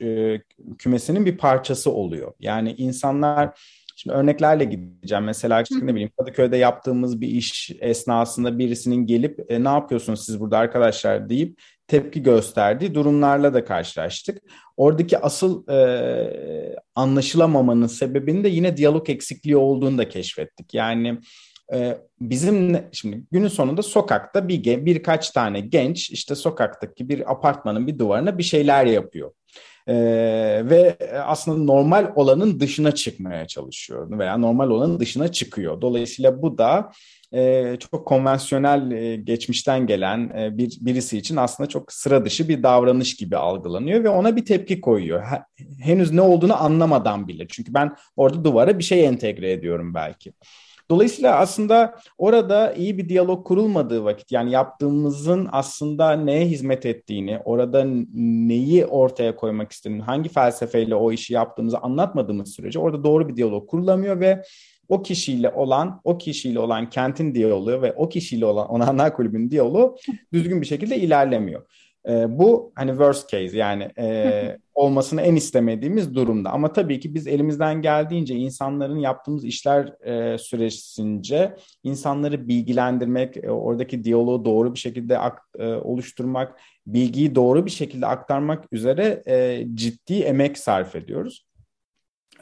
e, 0.01 0.05
e, 0.07 0.41
kümesinin 0.77 1.25
bir 1.25 1.37
parçası 1.37 1.91
oluyor. 1.91 2.33
Yani 2.39 2.75
insanlar 2.77 3.59
Şimdi 4.03 4.15
örneklerle 4.15 4.63
gideceğim. 4.63 5.24
Mesela 5.24 5.62
işte 5.62 5.75
ne 5.81 5.91
bileyim 5.91 6.12
Kadıköy'de 6.19 6.57
yaptığımız 6.57 7.22
bir 7.22 7.27
iş 7.27 7.72
esnasında 7.79 8.60
birisinin 8.60 9.05
gelip 9.05 9.51
e, 9.51 9.63
ne 9.63 9.69
yapıyorsunuz 9.69 10.25
siz 10.25 10.39
burada 10.39 10.57
arkadaşlar 10.57 11.29
deyip 11.29 11.62
tepki 11.88 12.24
gösterdiği 12.24 12.95
durumlarla 12.95 13.53
da 13.53 13.65
karşılaştık. 13.65 14.41
Oradaki 14.77 15.19
asıl 15.19 15.67
e, 15.67 16.75
anlaşılamamanın 16.95 17.88
sebebini 17.88 18.43
de 18.43 18.50
yine 18.50 18.77
diyalog 18.77 19.10
eksikliği 19.10 19.57
olduğunu 19.57 19.98
da 19.98 20.10
keşfettik. 20.10 20.74
Yani 20.74 21.19
e, 21.74 21.98
bizim 22.22 22.77
şimdi 22.91 23.24
günün 23.31 23.48
sonunda 23.48 23.81
sokakta 23.81 24.48
bir 24.48 24.86
birkaç 24.86 25.29
tane 25.29 25.60
genç 25.60 26.10
işte 26.10 26.36
sokaktaki 26.36 27.10
bir 27.10 27.31
apartmanın 27.31 27.88
bir 27.88 28.00
duvarına 28.00 28.38
bir 28.38 28.43
şeyler 28.43 28.86
yapıyor. 28.86 29.31
Ee, 29.87 30.61
ve 30.65 30.97
aslında 31.25 31.63
normal 31.63 32.11
olanın 32.15 32.59
dışına 32.59 32.91
çıkmaya 32.91 33.47
çalışıyor 33.47 34.19
veya 34.19 34.37
normal 34.37 34.69
olanın 34.69 34.99
dışına 34.99 35.27
çıkıyor. 35.27 35.81
Dolayısıyla 35.81 36.41
bu 36.41 36.57
da 36.57 36.91
e, 37.33 37.75
çok 37.79 38.07
konvansiyonel 38.07 38.91
e, 38.91 39.15
geçmişten 39.15 39.87
gelen 39.87 40.29
e, 40.37 40.57
bir 40.57 40.77
birisi 40.81 41.17
için 41.17 41.35
aslında 41.35 41.69
çok 41.69 41.93
sıra 41.93 42.25
dışı 42.25 42.47
bir 42.47 42.63
davranış 42.63 43.15
gibi 43.15 43.37
algılanıyor 43.37 44.03
ve 44.03 44.09
ona 44.09 44.35
bir 44.35 44.45
tepki 44.45 44.81
koyuyor. 44.81 45.23
henüz 45.81 46.11
ne 46.11 46.21
olduğunu 46.21 46.63
anlamadan 46.63 47.27
bile. 47.27 47.47
Çünkü 47.49 47.73
ben 47.73 47.95
orada 48.15 48.43
duvara 48.43 48.79
bir 48.79 48.83
şey 48.83 49.05
entegre 49.05 49.51
ediyorum 49.51 49.93
belki. 49.93 50.33
Dolayısıyla 50.89 51.35
aslında 51.35 51.95
orada 52.17 52.73
iyi 52.73 52.97
bir 52.97 53.09
diyalog 53.09 53.47
kurulmadığı 53.47 54.03
vakit 54.03 54.31
yani 54.31 54.51
yaptığımızın 54.51 55.47
aslında 55.51 56.11
neye 56.11 56.45
hizmet 56.45 56.85
ettiğini, 56.85 57.39
orada 57.45 57.85
neyi 58.13 58.85
ortaya 58.85 59.35
koymak 59.35 59.71
istediğini, 59.71 60.03
hangi 60.03 60.29
felsefeyle 60.29 60.95
o 60.95 61.11
işi 61.11 61.33
yaptığımızı 61.33 61.77
anlatmadığımız 61.77 62.49
sürece 62.49 62.79
orada 62.79 63.03
doğru 63.03 63.27
bir 63.27 63.35
diyalog 63.35 63.69
kurulamıyor 63.69 64.19
ve 64.19 64.43
o 64.89 65.03
kişiyle 65.03 65.49
olan, 65.49 66.01
o 66.03 66.17
kişiyle 66.17 66.59
olan 66.59 66.89
kentin 66.89 67.35
diyaloğu 67.35 67.81
ve 67.81 67.93
o 67.93 68.09
kişiyle 68.09 68.45
olan 68.45 68.69
Onanlar 68.69 69.15
Kulübü'nün 69.15 69.51
diyaloğu 69.51 69.97
düzgün 70.33 70.61
bir 70.61 70.65
şekilde 70.65 70.97
ilerlemiyor. 70.97 71.61
E, 72.07 72.39
bu 72.39 72.72
hani 72.75 72.89
worst 72.89 73.29
case 73.29 73.57
yani 73.57 73.91
e, 73.98 74.57
olmasını 74.74 75.22
en 75.22 75.36
istemediğimiz 75.36 76.15
durumda. 76.15 76.50
Ama 76.50 76.74
tabii 76.74 77.00
ki 77.00 77.15
biz 77.15 77.27
elimizden 77.27 77.81
geldiğince 77.81 78.36
insanların 78.36 79.00
yaptığımız 79.00 79.45
işler 79.45 80.05
e, 80.05 80.38
süresince 80.38 81.55
insanları 81.83 82.48
bilgilendirmek, 82.48 83.38
e, 83.38 83.51
oradaki 83.51 84.03
diyaloğu 84.03 84.45
doğru 84.45 84.74
bir 84.74 84.79
şekilde 84.79 85.17
ak, 85.17 85.41
e, 85.60 85.67
oluşturmak, 85.67 86.60
bilgiyi 86.88 87.36
doğru 87.36 87.65
bir 87.65 87.72
şekilde 87.72 88.05
aktarmak 88.05 88.65
üzere 88.72 89.24
e, 89.27 89.65
ciddi 89.74 90.13
emek 90.13 90.57
sarf 90.57 90.95
ediyoruz. 90.95 91.45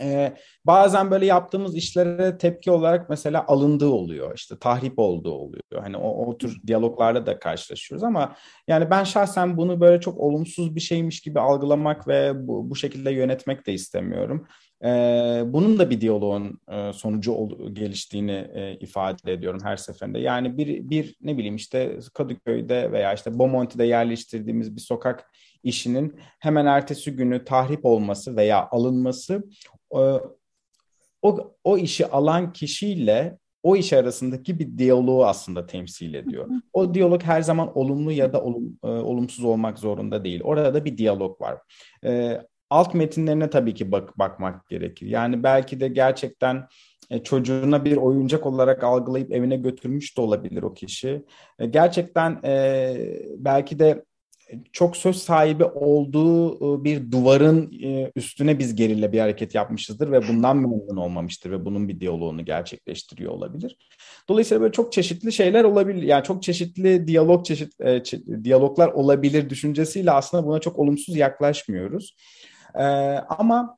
Ee, 0.02 0.34
bazen 0.66 1.12
böyle 1.12 1.26
yaptığımız 1.26 1.76
işlere 1.76 2.38
tepki 2.38 2.72
olarak 2.72 3.10
mesela 3.10 3.46
alındığı 3.48 3.90
oluyor. 3.90 4.36
işte 4.36 4.60
tahrip 4.60 5.00
olduğu 5.00 5.32
oluyor. 5.32 5.82
Hani 5.82 5.98
o, 5.98 6.26
o 6.26 6.38
tür 6.38 6.62
diyaloglarda 6.68 7.26
da 7.26 7.40
karşılaşıyoruz 7.40 8.04
ama 8.04 8.36
yani 8.68 8.90
ben 8.90 9.04
şahsen 9.04 9.58
bunu 9.58 9.82
böyle 9.82 10.02
çok 10.02 10.18
olumsuz 10.18 10.76
bir 10.76 10.82
şeymiş 10.82 11.22
gibi 11.22 11.40
algılamak 11.40 12.08
ve 12.08 12.48
bu, 12.48 12.70
bu 12.70 12.76
şekilde 12.76 13.12
yönetmek 13.12 13.68
de 13.68 13.74
istemiyorum. 13.74 14.48
Ee, 14.84 15.42
bunun 15.46 15.80
da 15.80 15.90
bir 15.90 16.02
diyaloğun 16.02 16.60
e, 16.72 16.94
sonucu 16.94 17.32
ol, 17.32 17.70
geliştiğini 17.74 18.48
e, 18.54 18.78
ifade 18.80 19.34
ediyorum 19.34 19.60
her 19.64 19.78
seferinde. 19.78 20.20
Yani 20.20 20.58
bir, 20.58 20.90
bir 20.90 21.16
ne 21.22 21.38
bileyim 21.38 21.56
işte 21.56 22.00
Kadıköy'de 22.14 22.92
veya 22.92 23.14
işte 23.14 23.40
Bomonti'de 23.40 23.86
yerleştirdiğimiz 23.86 24.76
bir 24.76 24.82
sokak 24.82 25.32
işinin 25.64 26.20
hemen 26.40 26.66
ertesi 26.66 27.12
günü 27.12 27.46
tahrip 27.46 27.86
olması 27.86 28.36
veya 28.36 28.68
alınması 28.72 29.44
o, 31.22 31.54
o 31.64 31.78
işi 31.78 32.08
alan 32.08 32.54
kişiyle 32.54 33.38
o 33.64 33.76
iş 33.76 33.94
arasındaki 33.94 34.60
bir 34.60 34.78
diyaloğu 34.78 35.26
aslında 35.26 35.66
temsil 35.68 36.14
ediyor. 36.14 36.48
O 36.74 36.94
diyalog 36.94 37.24
her 37.24 37.42
zaman 37.42 37.78
olumlu 37.78 38.12
ya 38.12 38.34
da 38.34 38.44
olum, 38.44 38.78
e, 38.84 38.88
olumsuz 38.88 39.46
olmak 39.46 39.80
zorunda 39.80 40.24
değil. 40.24 40.42
Orada 40.44 40.74
da 40.74 40.86
bir 40.86 40.98
diyalog 40.98 41.42
var. 41.42 41.58
E, 42.06 42.42
alt 42.70 42.94
metinlerine 42.94 43.50
tabii 43.50 43.74
ki 43.74 43.92
bak, 43.92 44.20
bakmak 44.20 44.70
gerekir. 44.70 45.08
Yani 45.08 45.44
belki 45.44 45.80
de 45.80 45.88
gerçekten 45.88 46.68
e, 47.10 47.24
çocuğuna 47.24 47.86
bir 47.86 47.98
oyuncak 47.98 48.46
olarak 48.46 48.84
algılayıp 48.84 49.32
evine 49.32 49.56
götürmüş 49.56 50.18
de 50.18 50.22
olabilir 50.22 50.64
o 50.64 50.74
kişi. 50.74 51.26
E, 51.60 51.66
gerçekten 51.66 52.40
e, 52.44 52.96
belki 53.38 53.80
de 53.80 54.06
çok 54.72 54.98
söz 54.98 55.16
sahibi 55.16 55.66
olduğu 55.66 56.56
e, 56.56 56.84
bir 56.84 57.12
duvarın 57.12 57.72
e, 57.84 58.12
üstüne 58.16 58.60
biz 58.60 58.76
gerille 58.76 59.12
bir 59.12 59.20
hareket 59.20 59.56
yapmışızdır 59.56 60.12
ve 60.12 60.28
bundan 60.28 60.58
memnun 60.58 60.98
olmamıştır 60.98 61.52
ve 61.52 61.66
bunun 61.66 61.88
bir 61.88 62.00
diyaloğunu 62.00 62.46
gerçekleştiriyor 62.46 63.32
olabilir. 63.32 63.78
Dolayısıyla 64.30 64.62
böyle 64.62 64.72
çok 64.72 64.94
çeşitli 64.94 65.32
şeyler 65.32 65.64
olabilir. 65.64 66.04
Yani 66.04 66.24
çok 66.24 66.44
çeşitli 66.44 67.08
diyalog 67.08 67.46
çeşit 67.46 67.82
e, 67.82 68.04
diyaloglar 68.44 68.88
olabilir 68.88 69.50
düşüncesiyle 69.50 70.12
aslında 70.12 70.48
buna 70.48 70.60
çok 70.60 70.80
olumsuz 70.80 71.16
yaklaşmıyoruz. 71.16 72.16
ama 73.30 73.78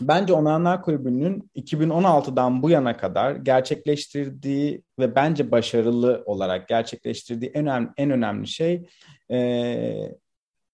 bence 0.00 0.32
Onanlar 0.32 0.82
Kulübü'nün 0.82 1.50
2016'dan 1.56 2.62
bu 2.62 2.70
yana 2.70 2.96
kadar 2.96 3.36
gerçekleştirdiği 3.36 4.82
ve 4.98 5.14
bence 5.14 5.50
başarılı 5.50 6.22
olarak 6.26 6.68
gerçekleştirdiği 6.68 7.50
en 7.50 7.66
önemli, 7.66 7.88
en 7.96 8.10
önemli 8.10 8.46
şey 8.46 8.86
e, 9.30 9.38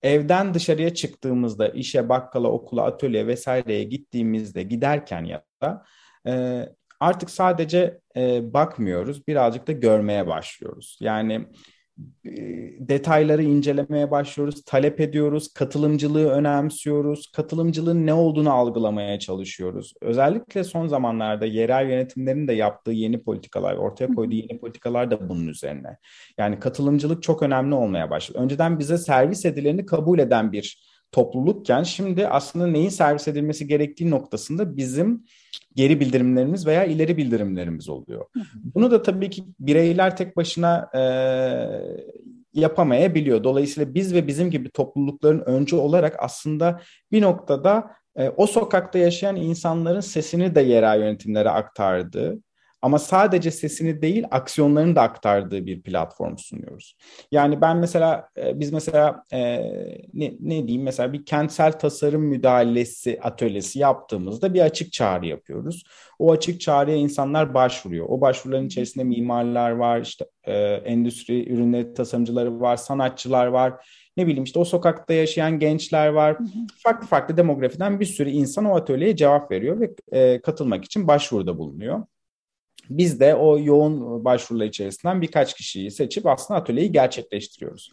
evden 0.02 0.54
dışarıya 0.54 0.94
çıktığımızda 0.94 1.68
işe, 1.68 2.08
bakkala, 2.08 2.48
okula, 2.48 2.84
atölyeye 2.84 3.26
vesaireye 3.26 3.84
gittiğimizde 3.84 4.62
giderken 4.62 5.24
ya 5.24 5.44
da 5.62 5.84
e, 6.26 6.66
artık 7.00 7.30
sadece 7.30 8.00
e, 8.16 8.52
bakmıyoruz 8.52 9.26
birazcık 9.26 9.66
da 9.66 9.72
görmeye 9.72 10.26
başlıyoruz. 10.26 10.98
Yani 11.00 11.46
detayları 12.78 13.42
incelemeye 13.42 14.10
başlıyoruz, 14.10 14.64
talep 14.64 15.00
ediyoruz, 15.00 15.52
katılımcılığı 15.54 16.30
önemsiyoruz, 16.30 17.32
katılımcılığın 17.36 18.06
ne 18.06 18.14
olduğunu 18.14 18.52
algılamaya 18.52 19.18
çalışıyoruz. 19.18 19.94
Özellikle 20.00 20.64
son 20.64 20.86
zamanlarda 20.86 21.46
yerel 21.46 21.90
yönetimlerin 21.90 22.48
de 22.48 22.52
yaptığı 22.52 22.90
yeni 22.90 23.22
politikalar, 23.22 23.76
ortaya 23.76 24.06
koyduğu 24.06 24.34
yeni 24.34 24.60
politikalar 24.60 25.10
da 25.10 25.28
bunun 25.28 25.46
üzerine. 25.46 25.96
Yani 26.38 26.58
katılımcılık 26.58 27.22
çok 27.22 27.42
önemli 27.42 27.74
olmaya 27.74 28.10
başladı. 28.10 28.38
Önceden 28.38 28.78
bize 28.78 28.98
servis 28.98 29.44
edileni 29.44 29.86
kabul 29.86 30.18
eden 30.18 30.52
bir 30.52 30.92
toplulukken 31.12 31.82
şimdi 31.82 32.28
aslında 32.28 32.66
neyin 32.66 32.88
servis 32.88 33.28
edilmesi 33.28 33.66
gerektiği 33.66 34.10
noktasında 34.10 34.76
bizim 34.76 35.24
geri 35.74 36.00
bildirimlerimiz 36.00 36.66
veya 36.66 36.84
ileri 36.84 37.16
bildirimlerimiz 37.16 37.88
oluyor. 37.88 38.26
Bunu 38.74 38.90
da 38.90 39.02
tabii 39.02 39.30
ki 39.30 39.44
bireyler 39.60 40.16
tek 40.16 40.36
başına 40.36 40.90
e, 40.94 41.02
yapamayabiliyor. 42.54 43.44
Dolayısıyla 43.44 43.94
biz 43.94 44.14
ve 44.14 44.26
bizim 44.26 44.50
gibi 44.50 44.70
toplulukların 44.70 45.40
öncü 45.40 45.76
olarak 45.76 46.16
aslında 46.18 46.80
bir 47.12 47.22
noktada 47.22 47.90
e, 48.16 48.28
o 48.28 48.46
sokakta 48.46 48.98
yaşayan 48.98 49.36
insanların 49.36 50.00
sesini 50.00 50.54
de 50.54 50.60
yerel 50.60 51.00
yönetimlere 51.00 51.50
aktardı 51.50 52.38
ama 52.82 52.98
sadece 52.98 53.50
sesini 53.50 54.02
değil 54.02 54.24
aksiyonlarını 54.30 54.96
da 54.96 55.02
aktardığı 55.02 55.66
bir 55.66 55.82
platform 55.82 56.36
sunuyoruz. 56.36 56.96
Yani 57.32 57.60
ben 57.60 57.76
mesela 57.76 58.28
e, 58.36 58.60
biz 58.60 58.72
mesela 58.72 59.24
e, 59.32 59.38
ne, 60.14 60.32
ne 60.40 60.66
diyeyim 60.66 60.82
mesela 60.82 61.12
bir 61.12 61.24
kentsel 61.24 61.72
tasarım 61.72 62.22
müdahalesi 62.22 63.18
atölyesi 63.22 63.78
yaptığımızda 63.78 64.54
bir 64.54 64.60
açık 64.60 64.92
çağrı 64.92 65.26
yapıyoruz. 65.26 65.82
O 66.18 66.32
açık 66.32 66.60
çağrıya 66.60 66.96
insanlar 66.96 67.54
başvuruyor. 67.54 68.06
O 68.08 68.20
başvuruların 68.20 68.66
içerisinde 68.66 69.04
mimarlar 69.04 69.70
var, 69.70 70.00
işte 70.00 70.26
e, 70.44 70.54
endüstri 70.62 71.52
ürünleri 71.52 71.94
tasarımcıları 71.94 72.60
var, 72.60 72.76
sanatçılar 72.76 73.46
var 73.46 73.74
ne 74.16 74.26
bileyim 74.26 74.44
işte 74.44 74.58
o 74.58 74.64
sokakta 74.64 75.14
yaşayan 75.14 75.58
gençler 75.58 76.08
var. 76.08 76.38
Hı 76.38 76.44
hı. 76.44 76.48
Farklı 76.82 77.06
farklı 77.06 77.36
demografiden 77.36 78.00
bir 78.00 78.04
sürü 78.04 78.30
insan 78.30 78.64
o 78.64 78.76
atölyeye 78.76 79.16
cevap 79.16 79.50
veriyor 79.50 79.80
ve 79.80 79.94
e, 80.12 80.40
katılmak 80.40 80.84
için 80.84 81.08
başvuruda 81.08 81.58
bulunuyor. 81.58 82.02
Biz 82.90 83.20
de 83.20 83.34
o 83.34 83.58
yoğun 83.58 84.24
başvurular 84.24 84.66
içerisinden 84.66 85.22
birkaç 85.22 85.54
kişiyi 85.54 85.90
seçip 85.90 86.26
aslında 86.26 86.60
atölyeyi 86.60 86.92
gerçekleştiriyoruz. 86.92 87.92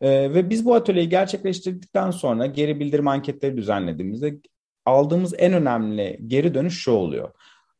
Ee, 0.00 0.10
ve 0.10 0.50
biz 0.50 0.64
bu 0.64 0.74
atölyeyi 0.74 1.08
gerçekleştirdikten 1.08 2.10
sonra 2.10 2.46
geri 2.46 2.80
bildirim 2.80 3.08
anketleri 3.08 3.56
düzenlediğimizde 3.56 4.36
aldığımız 4.84 5.34
en 5.38 5.52
önemli 5.52 6.20
geri 6.26 6.54
dönüş 6.54 6.82
şu 6.82 6.92
oluyor. 6.92 7.30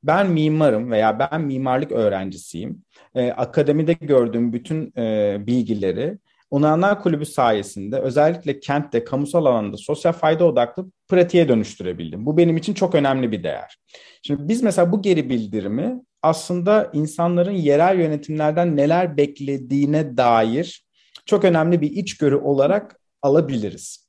Ben 0.03 0.31
mimarım 0.31 0.91
veya 0.91 1.19
ben 1.19 1.41
mimarlık 1.41 1.93
öğrencisiyim. 1.93 2.83
Ee, 3.15 3.31
akademide 3.31 3.93
gördüğüm 3.93 4.53
bütün 4.53 4.93
e, 4.97 5.37
bilgileri 5.47 6.19
Onanlar 6.51 7.03
Kulübü 7.03 7.27
sayesinde 7.27 7.99
özellikle 7.99 8.61
kentte, 8.61 9.05
kamusal 9.05 9.45
alanda 9.47 9.77
sosyal 9.77 10.13
fayda 10.13 10.45
odaklı 10.45 10.91
pratiğe 11.09 11.49
dönüştürebildim. 11.49 12.27
Bu 12.27 12.37
benim 12.37 12.57
için 12.57 12.75
çok 12.75 12.95
önemli 12.95 13.33
bir 13.33 13.43
değer. 13.43 13.79
Şimdi 14.23 14.49
biz 14.49 14.63
mesela 14.63 14.93
bu 14.93 15.03
geri 15.03 15.31
bildirimi 15.31 16.01
aslında 16.27 16.91
insanların 16.93 17.53
yerel 17.53 17.99
yönetimlerden 17.99 18.77
neler 18.77 19.17
beklediğine 19.17 20.17
dair 20.17 20.87
çok 21.27 21.45
önemli 21.45 21.81
bir 21.81 21.91
içgörü 21.91 22.37
olarak 22.37 23.01
alabiliriz. 23.23 24.07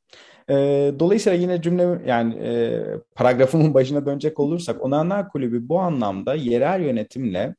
E, 0.50 0.54
dolayısıyla 1.00 1.38
yine 1.38 1.62
cümle 1.62 2.02
yani 2.06 2.36
e, 2.36 2.84
paragrafımın 3.16 3.74
başına 3.74 4.06
dönecek 4.06 4.40
olursak 4.40 4.82
Onanlar 4.82 5.30
Kulübü 5.30 5.70
bu 5.70 5.80
anlamda 5.80 6.36
yerel 6.36 6.82
yönetimle 6.82 7.56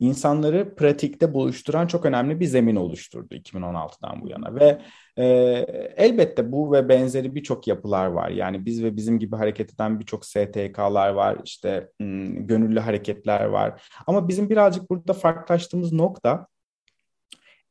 insanları 0.00 0.74
pratikte 0.74 1.34
buluşturan 1.34 1.86
çok 1.86 2.04
önemli 2.04 2.40
bir 2.40 2.46
zemin 2.46 2.76
oluşturdu 2.76 3.34
2016'dan 3.34 4.22
bu 4.22 4.28
yana 4.28 4.54
ve 4.54 4.82
e, 5.16 5.24
elbette 5.96 6.52
bu 6.52 6.72
ve 6.72 6.88
benzeri 6.88 7.34
birçok 7.34 7.66
yapılar 7.66 8.06
var. 8.06 8.30
Yani 8.30 8.66
biz 8.66 8.84
ve 8.84 8.96
bizim 8.96 9.18
gibi 9.18 9.36
hareket 9.36 9.74
eden 9.74 10.00
birçok 10.00 10.26
STK'lar 10.26 11.10
var, 11.10 11.36
işte 11.44 11.90
m, 12.00 12.40
gönüllü 12.40 12.80
hareketler 12.80 13.44
var. 13.44 13.82
Ama 14.06 14.28
bizim 14.28 14.50
birazcık 14.50 14.90
burada 14.90 15.12
farklılaştığımız 15.12 15.92
nokta 15.92 16.46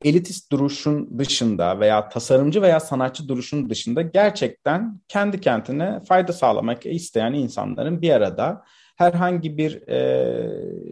elitist 0.03 0.51
duruşun 0.51 1.19
dışında 1.19 1.79
veya 1.79 2.09
tasarımcı 2.09 2.61
veya 2.61 2.79
sanatçı 2.79 3.27
duruşun 3.27 3.69
dışında 3.69 4.01
gerçekten 4.01 5.01
kendi 5.07 5.41
kendine 5.41 5.99
fayda 6.03 6.33
sağlamak 6.33 6.85
isteyen 6.85 7.33
insanların 7.33 8.01
bir 8.01 8.09
arada 8.09 8.63
herhangi 8.99 9.57
bir 9.57 9.87
e, 9.87 9.99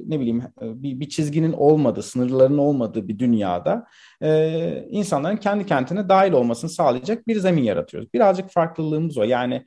ne 0.07 0.19
bileyim 0.19 0.43
e, 0.61 0.83
bir, 0.83 0.99
bir 0.99 1.09
çizginin 1.09 1.53
olmadığı, 1.53 2.03
sınırların 2.03 2.57
olmadığı 2.57 3.07
bir 3.07 3.19
dünyada 3.19 3.85
e, 4.21 4.87
insanların 4.89 5.37
kendi 5.37 5.65
kentine 5.65 6.09
dahil 6.09 6.31
olmasını 6.31 6.69
sağlayacak 6.69 7.27
bir 7.27 7.39
zemin 7.39 7.63
yaratıyoruz. 7.63 8.13
Birazcık 8.13 8.49
farklılığımız 8.49 9.17
o. 9.17 9.23
Yani 9.23 9.65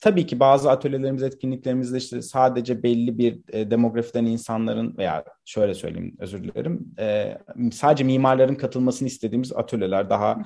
tabii 0.00 0.26
ki 0.26 0.40
bazı 0.40 0.70
atölyelerimiz, 0.70 1.22
etkinliklerimizde 1.22 1.98
işte 1.98 2.22
sadece 2.22 2.82
belli 2.82 3.18
bir 3.18 3.40
e, 3.48 3.70
demografiden 3.70 4.24
insanların 4.24 4.96
veya 4.98 5.24
şöyle 5.44 5.74
söyleyeyim 5.74 6.16
özür 6.18 6.44
dilerim 6.44 6.94
e, 6.98 7.38
sadece 7.72 8.04
mimarların 8.04 8.54
katılmasını 8.54 9.08
istediğimiz 9.08 9.52
atölyeler 9.52 10.10
daha 10.10 10.38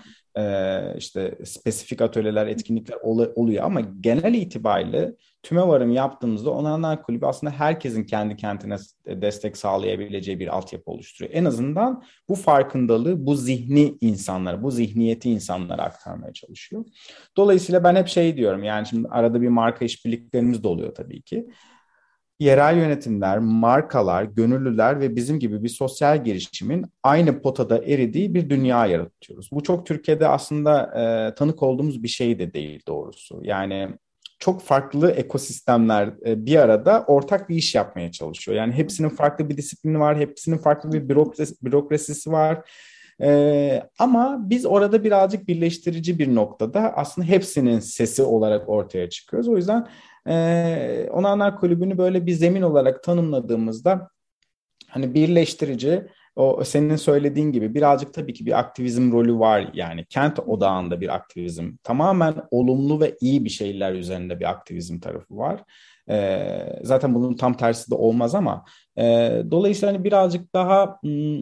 işte 0.99 1.39
spesifik 1.45 2.01
atölyeler, 2.01 2.47
etkinlikler 2.47 2.97
ol, 3.03 3.27
oluyor 3.35 3.65
ama 3.65 3.81
genel 3.81 4.35
itibariyle 4.35 5.13
tüme 5.43 5.69
varım 5.69 5.93
yaptığımızda 5.93 6.51
Onanlar 6.51 7.03
Kulübü 7.03 7.27
aslında 7.27 7.53
herkesin 7.53 8.05
kendi 8.05 8.37
kentine 8.37 8.77
destek 9.07 9.57
sağlayabileceği 9.57 10.41
bir 10.41 10.57
altyapı 10.57 10.91
oluşturuyor. 10.91 11.35
En 11.35 11.45
azından 11.45 12.03
bu 12.29 12.35
farkındalığı, 12.35 13.27
bu 13.27 13.35
zihni 13.35 13.99
insanlara, 14.01 14.63
bu 14.63 14.71
zihniyeti 14.71 15.31
insanlara 15.31 15.83
aktarmaya 15.83 16.33
çalışıyor. 16.33 16.85
Dolayısıyla 17.37 17.85
ben 17.85 17.97
hep 17.97 18.09
şey 18.09 18.37
diyorum 18.37 18.65
yani 18.65 18.87
şimdi 18.87 19.09
arada 19.09 19.43
bir 19.43 19.49
marka 19.49 19.85
işbirliklerimiz 19.85 20.65
de 20.65 20.69
oluyor 20.69 20.95
tabii 20.95 21.23
ki 21.23 21.49
yerel 22.39 22.77
yönetimler, 22.77 23.39
markalar, 23.39 24.23
gönüllüler 24.25 25.01
ve 25.01 25.17
bizim 25.17 25.39
gibi 25.39 25.63
bir 25.63 25.69
sosyal 25.69 26.25
girişimin 26.25 26.87
aynı 27.03 27.43
potada 27.43 27.79
eridiği 27.79 28.35
bir 28.35 28.51
dünya 28.51 28.87
yaratıyoruz. 28.87 29.49
Bu 29.53 29.63
çok 29.63 29.87
Türkiye'de 29.87 30.29
aslında 30.29 30.83
e, 30.83 31.35
tanık 31.35 31.63
olduğumuz 31.63 32.03
bir 32.03 32.09
şey 32.09 32.39
de 32.39 32.53
değil 32.53 32.81
doğrusu. 32.89 33.41
Yani 33.43 33.89
çok 34.39 34.63
farklı 34.63 35.11
ekosistemler 35.11 36.11
e, 36.27 36.47
bir 36.47 36.57
arada 36.57 37.05
ortak 37.07 37.49
bir 37.49 37.57
iş 37.57 37.75
yapmaya 37.75 38.13
çalışıyor. 38.13 38.57
Yani 38.57 38.73
hepsinin 38.73 39.09
farklı 39.09 39.49
bir 39.49 39.57
disiplini 39.57 40.01
var, 40.01 40.19
hepsinin 40.19 40.59
farklı 40.59 40.93
bir 40.93 41.09
bürokrasi, 41.09 41.55
bürokrasisi 41.63 42.33
var. 42.33 42.71
Ee, 43.23 43.83
ama 43.99 44.39
biz 44.41 44.67
orada 44.67 45.05
birazcık 45.05 45.49
birleştirici 45.49 46.19
bir 46.19 46.35
noktada 46.35 46.81
aslında 46.97 47.29
hepsinin 47.29 47.79
sesi 47.79 48.23
olarak 48.23 48.69
ortaya 48.69 49.11
çıkıyoruz. 49.11 49.49
O 49.49 49.57
yüzden 49.57 49.87
e, 50.29 51.09
Onanlar 51.13 51.61
Kulübü'nü 51.61 51.99
böyle 51.99 52.27
bir 52.27 52.33
zemin 52.33 52.63
olarak 52.63 53.03
tanımladığımızda 53.03 54.09
hani 54.89 55.15
birleştirici 55.15 56.07
o 56.37 56.65
senin 56.65 56.97
söylediğin 56.97 57.53
gibi 57.53 57.75
birazcık 57.75 58.15
tabii 58.15 58.35
ki 58.35 58.47
bir 58.47 58.59
aktivizm 58.59 59.13
rolü 59.13 59.39
var 59.39 59.71
yani 59.75 60.05
kent 60.05 60.39
odağında 60.39 61.01
bir 61.01 61.15
aktivizm 61.15 61.73
tamamen 61.83 62.35
olumlu 62.51 63.01
ve 63.01 63.17
iyi 63.21 63.45
bir 63.45 63.51
şeyler 63.51 63.93
üzerinde 63.93 64.41
bir 64.41 64.51
aktivizm 64.51 65.01
tarafı 65.01 65.37
var. 65.37 65.65
E, 66.11 66.49
zaten 66.83 67.15
bunun 67.15 67.35
tam 67.37 67.57
tersi 67.57 67.91
de 67.91 67.95
olmaz 67.95 68.35
ama 68.35 68.65
e, 68.99 69.03
dolayısıyla 69.51 69.95
hani 69.95 70.05
birazcık 70.05 70.55
daha 70.55 70.99
m, 71.03 71.41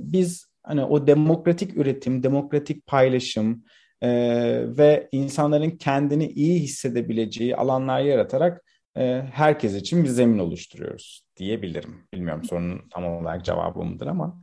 biz 0.00 0.51
hani 0.62 0.84
o 0.84 1.06
demokratik 1.06 1.76
üretim, 1.76 2.22
demokratik 2.22 2.86
paylaşım 2.86 3.64
e, 4.02 4.08
ve 4.78 5.08
insanların 5.12 5.70
kendini 5.70 6.26
iyi 6.26 6.60
hissedebileceği 6.60 7.56
alanlar 7.56 8.00
yaratarak 8.00 8.64
e, 8.96 9.22
herkes 9.32 9.74
için 9.74 10.04
bir 10.04 10.08
zemin 10.08 10.38
oluşturuyoruz 10.38 11.22
diyebilirim. 11.36 11.94
Bilmiyorum 12.14 12.44
sorunun 12.44 12.80
tam 12.90 13.04
olarak 13.04 13.44
cevabı 13.44 13.78
mıdır 13.78 14.06
ama. 14.06 14.42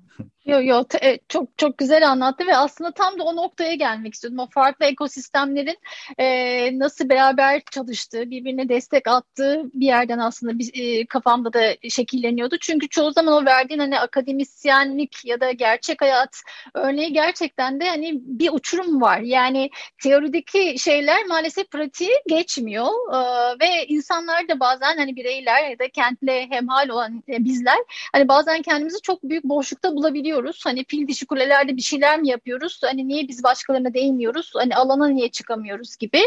Yo 0.49 0.61
yo 0.61 0.83
e, 1.01 1.19
çok 1.27 1.57
çok 1.57 1.77
güzel 1.77 2.09
anlattı 2.09 2.47
ve 2.47 2.57
aslında 2.57 2.91
tam 2.91 3.19
da 3.19 3.23
o 3.23 3.35
noktaya 3.35 3.75
gelmek 3.75 4.13
istiyordum. 4.13 4.39
O 4.39 4.47
farklı 4.49 4.85
ekosistemlerin 4.85 5.77
e, 6.17 6.79
nasıl 6.79 7.09
beraber 7.09 7.61
çalıştığı, 7.71 8.31
birbirine 8.31 8.69
destek 8.69 9.07
attığı 9.07 9.63
bir 9.73 9.85
yerden 9.85 10.19
aslında 10.19 10.59
bir, 10.59 10.71
e, 10.73 11.05
kafamda 11.05 11.53
da 11.53 11.75
şekilleniyordu. 11.89 12.57
Çünkü 12.61 12.89
çoğu 12.89 13.11
zaman 13.11 13.43
o 13.43 13.45
verdiğin 13.45 13.79
hani 13.79 13.99
akademisyenlik 13.99 15.25
ya 15.25 15.39
da 15.39 15.51
gerçek 15.51 16.01
hayat 16.01 16.41
örneği 16.73 17.13
gerçekten 17.13 17.79
de 17.79 17.89
hani 17.89 18.11
bir 18.13 18.49
uçurum 18.53 19.01
var. 19.01 19.19
Yani 19.19 19.69
teorideki 20.03 20.79
şeyler 20.79 21.25
maalesef 21.25 21.71
pratiğe 21.71 22.23
geçmiyor 22.27 22.87
e, 23.13 23.19
ve 23.59 23.85
insanlar 23.87 24.47
da 24.49 24.59
bazen 24.59 24.97
hani 24.97 25.15
bireyler 25.15 25.69
ya 25.69 25.79
da 25.79 25.89
kentle 25.89 26.47
hemhal 26.49 26.89
olan 26.89 27.23
e, 27.29 27.43
bizler 27.43 27.77
hani 28.13 28.27
bazen 28.27 28.61
kendimizi 28.61 29.01
çok 29.01 29.23
büyük 29.23 29.43
boşlukta 29.43 29.91
bulabiliyoruz 29.91 30.08
değiniyoruz. 30.13 30.65
Hani 30.65 30.85
fil 30.85 31.07
dişi 31.07 31.25
kulelerde 31.25 31.77
bir 31.77 31.81
şeyler 31.81 32.19
mi 32.19 32.29
yapıyoruz? 32.29 32.81
Hani 32.83 33.07
niye 33.07 33.27
biz 33.27 33.43
başkalarına 33.43 33.93
değmiyoruz? 33.93 34.51
Hani 34.55 34.75
alana 34.75 35.07
niye 35.07 35.29
çıkamıyoruz 35.29 35.97
gibi. 35.97 36.21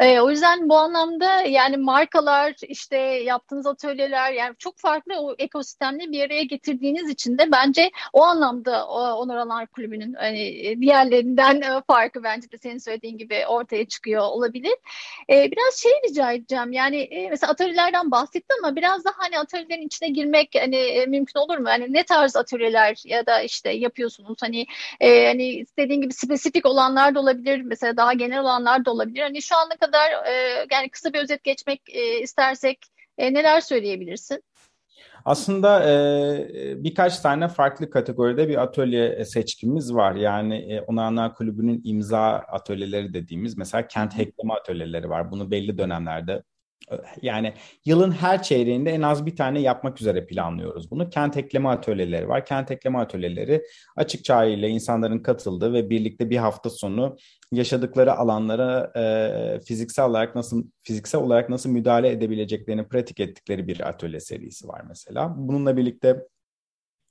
E, 0.00 0.20
o 0.20 0.30
yüzden 0.30 0.68
bu 0.68 0.76
anlamda 0.76 1.40
yani 1.42 1.76
markalar 1.76 2.54
işte 2.68 2.96
yaptığınız 2.96 3.66
atölyeler 3.66 4.32
yani 4.32 4.54
çok 4.58 4.78
farklı 4.78 5.14
o 5.20 5.34
ekosistemle 5.38 6.12
bir 6.12 6.22
araya 6.22 6.42
getirdiğiniz 6.42 7.10
için 7.10 7.38
de 7.38 7.52
bence 7.52 7.90
o 8.12 8.22
anlamda 8.22 8.86
Onur 8.86 9.36
Alan 9.36 9.66
Kulübü'nün 9.66 10.14
hani 10.14 10.76
diğerlerinden 10.80 11.60
e, 11.60 11.82
farkı 11.86 12.22
bence 12.22 12.50
de 12.50 12.58
senin 12.58 12.78
söylediğin 12.78 13.18
gibi 13.18 13.46
ortaya 13.46 13.84
çıkıyor 13.84 14.22
olabilir. 14.22 14.74
E, 15.30 15.50
biraz 15.50 15.74
şey 15.82 15.92
rica 16.08 16.32
edeceğim 16.32 16.72
yani 16.72 16.96
e, 16.96 17.28
mesela 17.28 17.52
atölyelerden 17.52 18.10
bahsettim 18.10 18.56
ama 18.64 18.76
biraz 18.76 19.04
daha 19.04 19.14
hani 19.16 19.38
atölyelerin 19.38 19.86
içine 19.86 20.08
girmek 20.08 20.54
hani 20.60 20.76
e, 20.76 21.06
mümkün 21.06 21.40
olur 21.40 21.58
mu? 21.58 21.68
Hani 21.68 21.92
ne 21.92 22.02
tarz 22.02 22.36
atölyeler 22.36 23.02
ya 23.18 23.26
da 23.26 23.42
işte 23.42 23.70
yapıyorsunuz. 23.70 24.38
Hani 24.40 24.66
e, 25.00 25.26
hani 25.26 25.44
istediğin 25.44 26.00
gibi 26.00 26.12
spesifik 26.12 26.66
olanlar 26.66 27.14
da 27.14 27.20
olabilir. 27.20 27.62
Mesela 27.62 27.96
daha 27.96 28.12
genel 28.12 28.40
olanlar 28.40 28.84
da 28.84 28.90
olabilir. 28.90 29.22
Hani 29.22 29.42
şu 29.42 29.56
ana 29.56 29.76
kadar 29.76 30.10
e, 30.26 30.66
yani 30.70 30.88
kısa 30.88 31.12
bir 31.12 31.18
özet 31.18 31.44
geçmek 31.44 31.82
e, 31.88 32.20
istersek 32.20 32.78
e, 33.18 33.34
neler 33.34 33.60
söyleyebilirsin? 33.60 34.42
Aslında 35.24 35.90
e, 35.90 36.84
birkaç 36.84 37.20
tane 37.20 37.48
farklı 37.48 37.90
kategoride 37.90 38.48
bir 38.48 38.62
atölye 38.62 39.24
seçkimiz 39.24 39.94
var. 39.94 40.14
Yani 40.14 40.74
e, 40.74 40.80
Onanlar 40.80 41.34
Kulübü'nün 41.34 41.80
imza 41.84 42.20
atölyeleri 42.30 43.14
dediğimiz 43.14 43.56
mesela 43.56 43.88
kent 43.88 44.14
hackleme 44.14 44.54
atölyeleri 44.54 45.10
var. 45.10 45.30
Bunu 45.30 45.50
belli 45.50 45.78
dönemlerde 45.78 46.42
yani 47.22 47.54
yılın 47.84 48.10
her 48.10 48.42
çeyreğinde 48.42 48.90
en 48.90 49.02
az 49.02 49.26
bir 49.26 49.36
tane 49.36 49.60
yapmak 49.60 50.00
üzere 50.00 50.26
planlıyoruz 50.26 50.90
bunu. 50.90 51.10
Kent 51.10 51.36
ekleme 51.36 51.68
atölyeleri 51.68 52.28
var. 52.28 52.46
Kent 52.46 52.70
ekleme 52.70 52.98
atölyeleri 52.98 53.62
açık 53.96 54.24
çağrıyla 54.24 54.68
insanların 54.68 55.18
katıldığı 55.18 55.72
ve 55.72 55.90
birlikte 55.90 56.30
bir 56.30 56.36
hafta 56.36 56.70
sonu 56.70 57.16
yaşadıkları 57.52 58.14
alanlara 58.14 58.92
e, 58.96 59.60
fiziksel 59.60 60.04
olarak 60.04 60.34
nasıl 60.34 60.64
fiziksel 60.82 61.20
olarak 61.20 61.48
nasıl 61.48 61.70
müdahale 61.70 62.08
edebileceklerini 62.10 62.88
pratik 62.88 63.20
ettikleri 63.20 63.68
bir 63.68 63.88
atölye 63.88 64.20
serisi 64.20 64.68
var 64.68 64.82
mesela. 64.88 65.34
Bununla 65.36 65.76
birlikte 65.76 66.24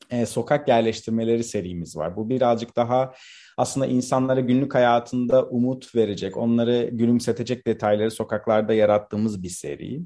e, 0.09 0.25
sokak 0.25 0.67
yerleştirmeleri 0.67 1.43
serimiz 1.43 1.97
var. 1.97 2.15
Bu 2.15 2.29
birazcık 2.29 2.75
daha 2.75 3.13
aslında 3.57 3.85
insanlara 3.85 4.39
günlük 4.39 4.75
hayatında 4.75 5.45
umut 5.45 5.95
verecek, 5.95 6.37
onları 6.37 6.89
gülümsetecek 6.91 7.67
detayları 7.67 8.11
sokaklarda 8.11 8.73
yarattığımız 8.73 9.43
bir 9.43 9.49
seri. 9.49 10.01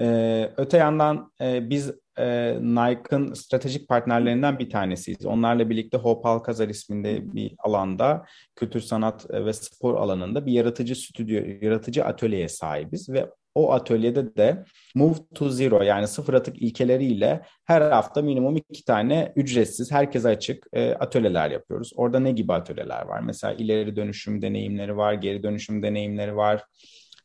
E, 0.00 0.52
öte 0.56 0.76
yandan 0.76 1.32
e, 1.40 1.70
biz 1.70 1.92
e, 2.18 2.56
Nike'ın 2.62 3.34
stratejik 3.34 3.88
partnerlerinden 3.88 4.58
bir 4.58 4.70
tanesiyiz. 4.70 5.26
Onlarla 5.26 5.70
birlikte 5.70 5.98
Hope 5.98 6.28
Alcazar 6.28 6.68
isminde 6.68 7.34
bir 7.34 7.54
alanda 7.58 8.24
kültür 8.56 8.80
sanat 8.80 9.30
ve 9.30 9.52
spor 9.52 9.94
alanında 9.94 10.46
bir 10.46 10.52
yaratıcı 10.52 10.96
stüdyo, 10.96 11.42
yaratıcı 11.60 12.04
atölyeye 12.04 12.48
sahibiz 12.48 13.08
ve 13.08 13.30
o 13.56 13.72
atölyede 13.72 14.36
de 14.36 14.64
Move 14.94 15.14
to 15.34 15.48
Zero 15.48 15.82
yani 15.82 16.08
sıfır 16.08 16.34
atık 16.34 16.62
ilkeleriyle 16.62 17.42
her 17.64 17.80
hafta 17.90 18.22
minimum 18.22 18.56
iki 18.56 18.84
tane 18.84 19.32
ücretsiz, 19.36 19.92
herkese 19.92 20.28
açık 20.28 20.66
e, 20.72 20.94
atölyeler 20.94 21.50
yapıyoruz. 21.50 21.92
Orada 21.96 22.20
ne 22.20 22.32
gibi 22.32 22.52
atölyeler 22.52 23.06
var? 23.06 23.20
Mesela 23.20 23.54
ileri 23.54 23.96
dönüşüm 23.96 24.42
deneyimleri 24.42 24.96
var, 24.96 25.12
geri 25.12 25.42
dönüşüm 25.42 25.82
deneyimleri 25.82 26.36
var. 26.36 26.62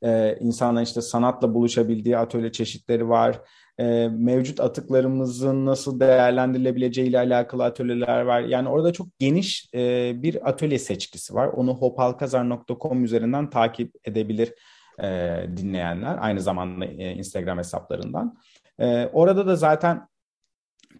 E, 0.03 0.37
insanların 0.39 0.83
işte 0.83 1.01
sanatla 1.01 1.53
buluşabildiği 1.53 2.17
atölye 2.17 2.51
çeşitleri 2.51 3.09
var. 3.09 3.41
E, 3.79 4.07
mevcut 4.07 4.59
atıklarımızın 4.59 5.65
nasıl 5.65 5.99
değerlendirilebileceği 5.99 7.09
ile 7.09 7.19
alakalı 7.19 7.63
atölyeler 7.63 8.21
var. 8.21 8.41
Yani 8.41 8.69
orada 8.69 8.93
çok 8.93 9.19
geniş 9.19 9.69
e, 9.75 10.13
bir 10.23 10.49
atölye 10.49 10.79
seçkisi 10.79 11.33
var. 11.33 11.47
Onu 11.47 11.73
hopalkazar.com 11.73 13.03
üzerinden 13.03 13.49
takip 13.49 13.95
edebilir 14.05 14.53
e, 15.03 15.39
dinleyenler 15.57 16.17
aynı 16.19 16.41
zamanda 16.41 16.85
e, 16.85 17.15
Instagram 17.15 17.57
hesaplarından. 17.57 18.37
E, 18.79 19.05
orada 19.05 19.47
da 19.47 19.55
zaten 19.55 20.07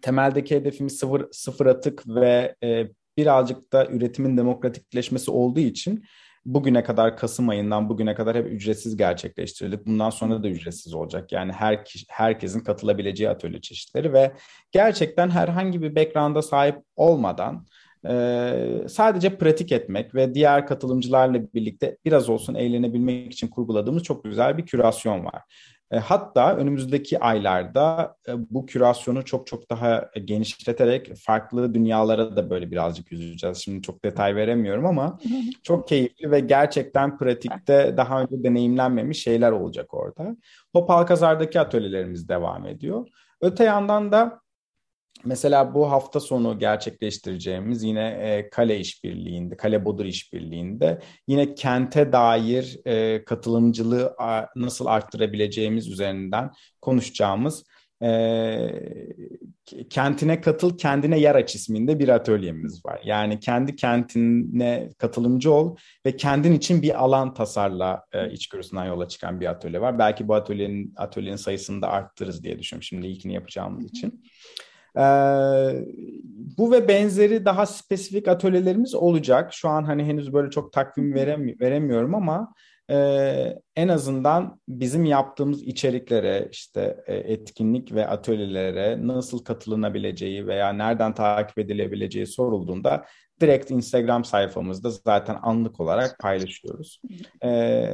temeldeki 0.02 0.54
hedefimiz 0.54 0.98
sıfır, 0.98 1.26
sıfır 1.32 1.66
atık 1.66 2.08
ve 2.08 2.56
e, 2.62 2.88
birazcık 3.16 3.72
da 3.72 3.86
üretimin 3.86 4.36
demokratikleşmesi 4.36 5.30
olduğu 5.30 5.60
için 5.60 6.04
bugüne 6.44 6.84
kadar 6.84 7.16
Kasım 7.16 7.48
ayından 7.48 7.88
bugüne 7.88 8.14
kadar 8.14 8.36
hep 8.36 8.46
ücretsiz 8.46 8.96
gerçekleştirildik. 8.96 9.86
Bundan 9.86 10.10
sonra 10.10 10.42
da 10.42 10.48
ücretsiz 10.48 10.94
olacak. 10.94 11.32
Yani 11.32 11.52
her 11.52 11.84
herkesin 12.08 12.60
katılabileceği 12.60 13.30
atölye 13.30 13.60
çeşitleri 13.60 14.12
ve 14.12 14.32
gerçekten 14.72 15.30
herhangi 15.30 15.82
bir 15.82 15.96
background'a 15.96 16.42
sahip 16.42 16.76
olmadan 16.96 17.66
ee, 18.08 18.84
sadece 18.88 19.38
pratik 19.38 19.72
etmek 19.72 20.14
ve 20.14 20.34
diğer 20.34 20.66
katılımcılarla 20.66 21.52
birlikte 21.54 21.96
biraz 22.04 22.28
olsun 22.28 22.54
eğlenebilmek 22.54 23.32
için 23.32 23.48
kurguladığımız 23.48 24.02
çok 24.02 24.24
güzel 24.24 24.58
bir 24.58 24.66
kürasyon 24.66 25.24
var. 25.24 25.42
Ee, 25.92 25.98
hatta 25.98 26.56
önümüzdeki 26.56 27.18
aylarda 27.20 28.16
e, 28.28 28.32
bu 28.50 28.66
kürasyonu 28.66 29.24
çok 29.24 29.46
çok 29.46 29.70
daha 29.70 30.10
genişleterek 30.24 31.16
farklı 31.16 31.74
dünyalara 31.74 32.36
da 32.36 32.50
böyle 32.50 32.70
birazcık 32.70 33.12
yüzeceğiz. 33.12 33.58
Şimdi 33.58 33.82
çok 33.82 34.04
detay 34.04 34.36
veremiyorum 34.36 34.86
ama 34.86 35.18
çok 35.62 35.88
keyifli 35.88 36.30
ve 36.30 36.40
gerçekten 36.40 37.18
pratikte 37.18 37.94
daha 37.96 38.22
önce 38.22 38.44
deneyimlenmemiş 38.44 39.22
şeyler 39.22 39.52
olacak 39.52 39.94
orada. 39.94 40.36
Hop 40.72 40.90
Alkazar'daki 40.90 41.60
atölyelerimiz 41.60 42.28
devam 42.28 42.66
ediyor. 42.66 43.08
Öte 43.40 43.64
yandan 43.64 44.12
da 44.12 44.40
Mesela 45.24 45.74
bu 45.74 45.90
hafta 45.90 46.20
sonu 46.20 46.58
gerçekleştireceğimiz 46.58 47.82
yine 47.82 48.08
e, 48.08 48.50
Kale 48.50 48.80
İşbirliği'nde, 48.80 49.56
Kale 49.56 49.84
Bodur 49.84 50.04
İşbirliği'nde 50.04 50.98
yine 51.28 51.54
kente 51.54 52.12
dair 52.12 52.80
e, 52.84 53.24
katılımcılığı 53.24 54.14
a, 54.18 54.46
nasıl 54.56 54.86
arttırabileceğimiz 54.86 55.88
üzerinden 55.88 56.50
konuşacağımız 56.80 57.64
e, 58.02 58.68
Kentine 59.90 60.40
Katıl 60.40 60.78
Kendine 60.78 61.20
Yer 61.20 61.34
Aç 61.34 61.54
isminde 61.54 61.98
bir 61.98 62.08
atölyemiz 62.08 62.84
var. 62.86 63.00
Yani 63.04 63.40
kendi 63.40 63.76
kentine 63.76 64.88
katılımcı 64.98 65.52
ol 65.52 65.76
ve 66.06 66.16
kendin 66.16 66.52
için 66.52 66.82
bir 66.82 67.02
alan 67.04 67.34
tasarla 67.34 68.02
e, 68.12 68.32
içgörüsünden 68.32 68.84
yola 68.84 69.08
çıkan 69.08 69.40
bir 69.40 69.46
atölye 69.46 69.80
var. 69.80 69.98
Belki 69.98 70.28
bu 70.28 70.34
atölyenin 70.34 70.94
atölyenin 70.96 71.36
sayısını 71.36 71.82
da 71.82 71.88
arttırırız 71.88 72.44
diye 72.44 72.58
düşünüyorum 72.58 72.82
şimdi 72.82 73.06
ilkini 73.06 73.34
yapacağımız 73.34 73.84
için. 73.84 74.08
Ee, 74.08 74.71
bu 76.58 76.72
ve 76.72 76.88
benzeri 76.88 77.44
daha 77.44 77.66
spesifik 77.66 78.28
atölyelerimiz 78.28 78.94
olacak. 78.94 79.52
Şu 79.52 79.68
an 79.68 79.84
hani 79.84 80.04
henüz 80.04 80.32
böyle 80.32 80.50
çok 80.50 80.72
takvim 80.72 81.14
veremi 81.14 81.60
veremiyorum 81.60 82.14
ama 82.14 82.54
e, 82.90 83.58
en 83.76 83.88
azından 83.88 84.60
bizim 84.68 85.04
yaptığımız 85.04 85.62
içeriklere 85.62 86.48
işte 86.52 87.04
e, 87.06 87.14
etkinlik 87.16 87.94
ve 87.94 88.08
atölyelere 88.08 89.06
nasıl 89.06 89.44
katılınabileceği 89.44 90.46
veya 90.46 90.72
nereden 90.72 91.14
takip 91.14 91.58
edilebileceği 91.58 92.26
sorulduğunda 92.26 93.04
direkt 93.40 93.70
Instagram 93.70 94.24
sayfamızda 94.24 94.90
zaten 94.90 95.38
anlık 95.42 95.80
olarak 95.80 96.18
paylaşıyoruz. 96.18 97.00
E, 97.44 97.84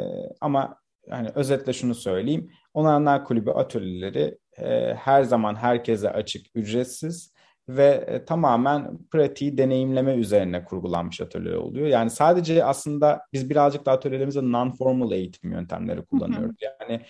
ama 0.41 0.77
hani 1.11 1.29
özetle 1.35 1.73
şunu 1.73 1.95
söyleyeyim. 1.95 2.51
Onanlar 2.75 3.25
Kulübü 3.25 3.51
atölyeleri 3.51 4.39
e, 4.61 4.95
her 4.95 5.23
zaman 5.23 5.55
herkese 5.55 6.11
açık, 6.11 6.47
ücretsiz 6.55 7.33
ve 7.69 8.05
e, 8.07 8.25
tamamen 8.25 8.99
pratiği 9.11 9.59
deneyimleme 9.59 10.15
üzerine 10.15 10.65
kurgulanmış 10.65 11.21
atölye 11.21 11.57
oluyor. 11.57 11.87
Yani 11.87 12.11
sadece 12.11 12.65
aslında 12.65 13.21
biz 13.33 13.51
birazcık 13.51 13.87
da 13.87 13.93
atölyelerimizde 13.93 14.41
non-formal 14.41 15.15
eğitim 15.15 15.53
yöntemleri 15.53 16.03
kullanıyoruz. 16.05 16.57
Yani 16.63 17.01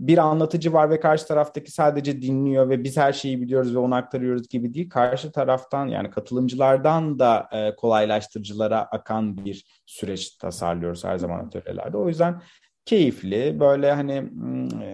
bir 0.00 0.18
anlatıcı 0.18 0.72
var 0.72 0.90
ve 0.90 1.00
karşı 1.00 1.26
taraftaki 1.26 1.72
sadece 1.72 2.22
dinliyor 2.22 2.68
ve 2.68 2.84
biz 2.84 2.96
her 2.96 3.12
şeyi 3.12 3.42
biliyoruz 3.42 3.74
ve 3.74 3.78
onu 3.78 3.94
aktarıyoruz 3.94 4.48
gibi 4.48 4.74
değil. 4.74 4.90
Karşı 4.90 5.32
taraftan 5.32 5.86
yani 5.86 6.10
katılımcılardan 6.10 7.18
da 7.18 7.48
e, 7.52 7.76
kolaylaştırıcılara 7.76 8.82
akan 8.82 9.44
bir 9.44 9.82
süreç 9.86 10.30
tasarlıyoruz 10.30 11.04
her 11.04 11.18
zaman 11.18 11.44
atölyelerde. 11.44 11.96
O 11.96 12.08
yüzden 12.08 12.42
keyifli, 12.84 13.60
böyle 13.60 13.92
hani 13.92 14.30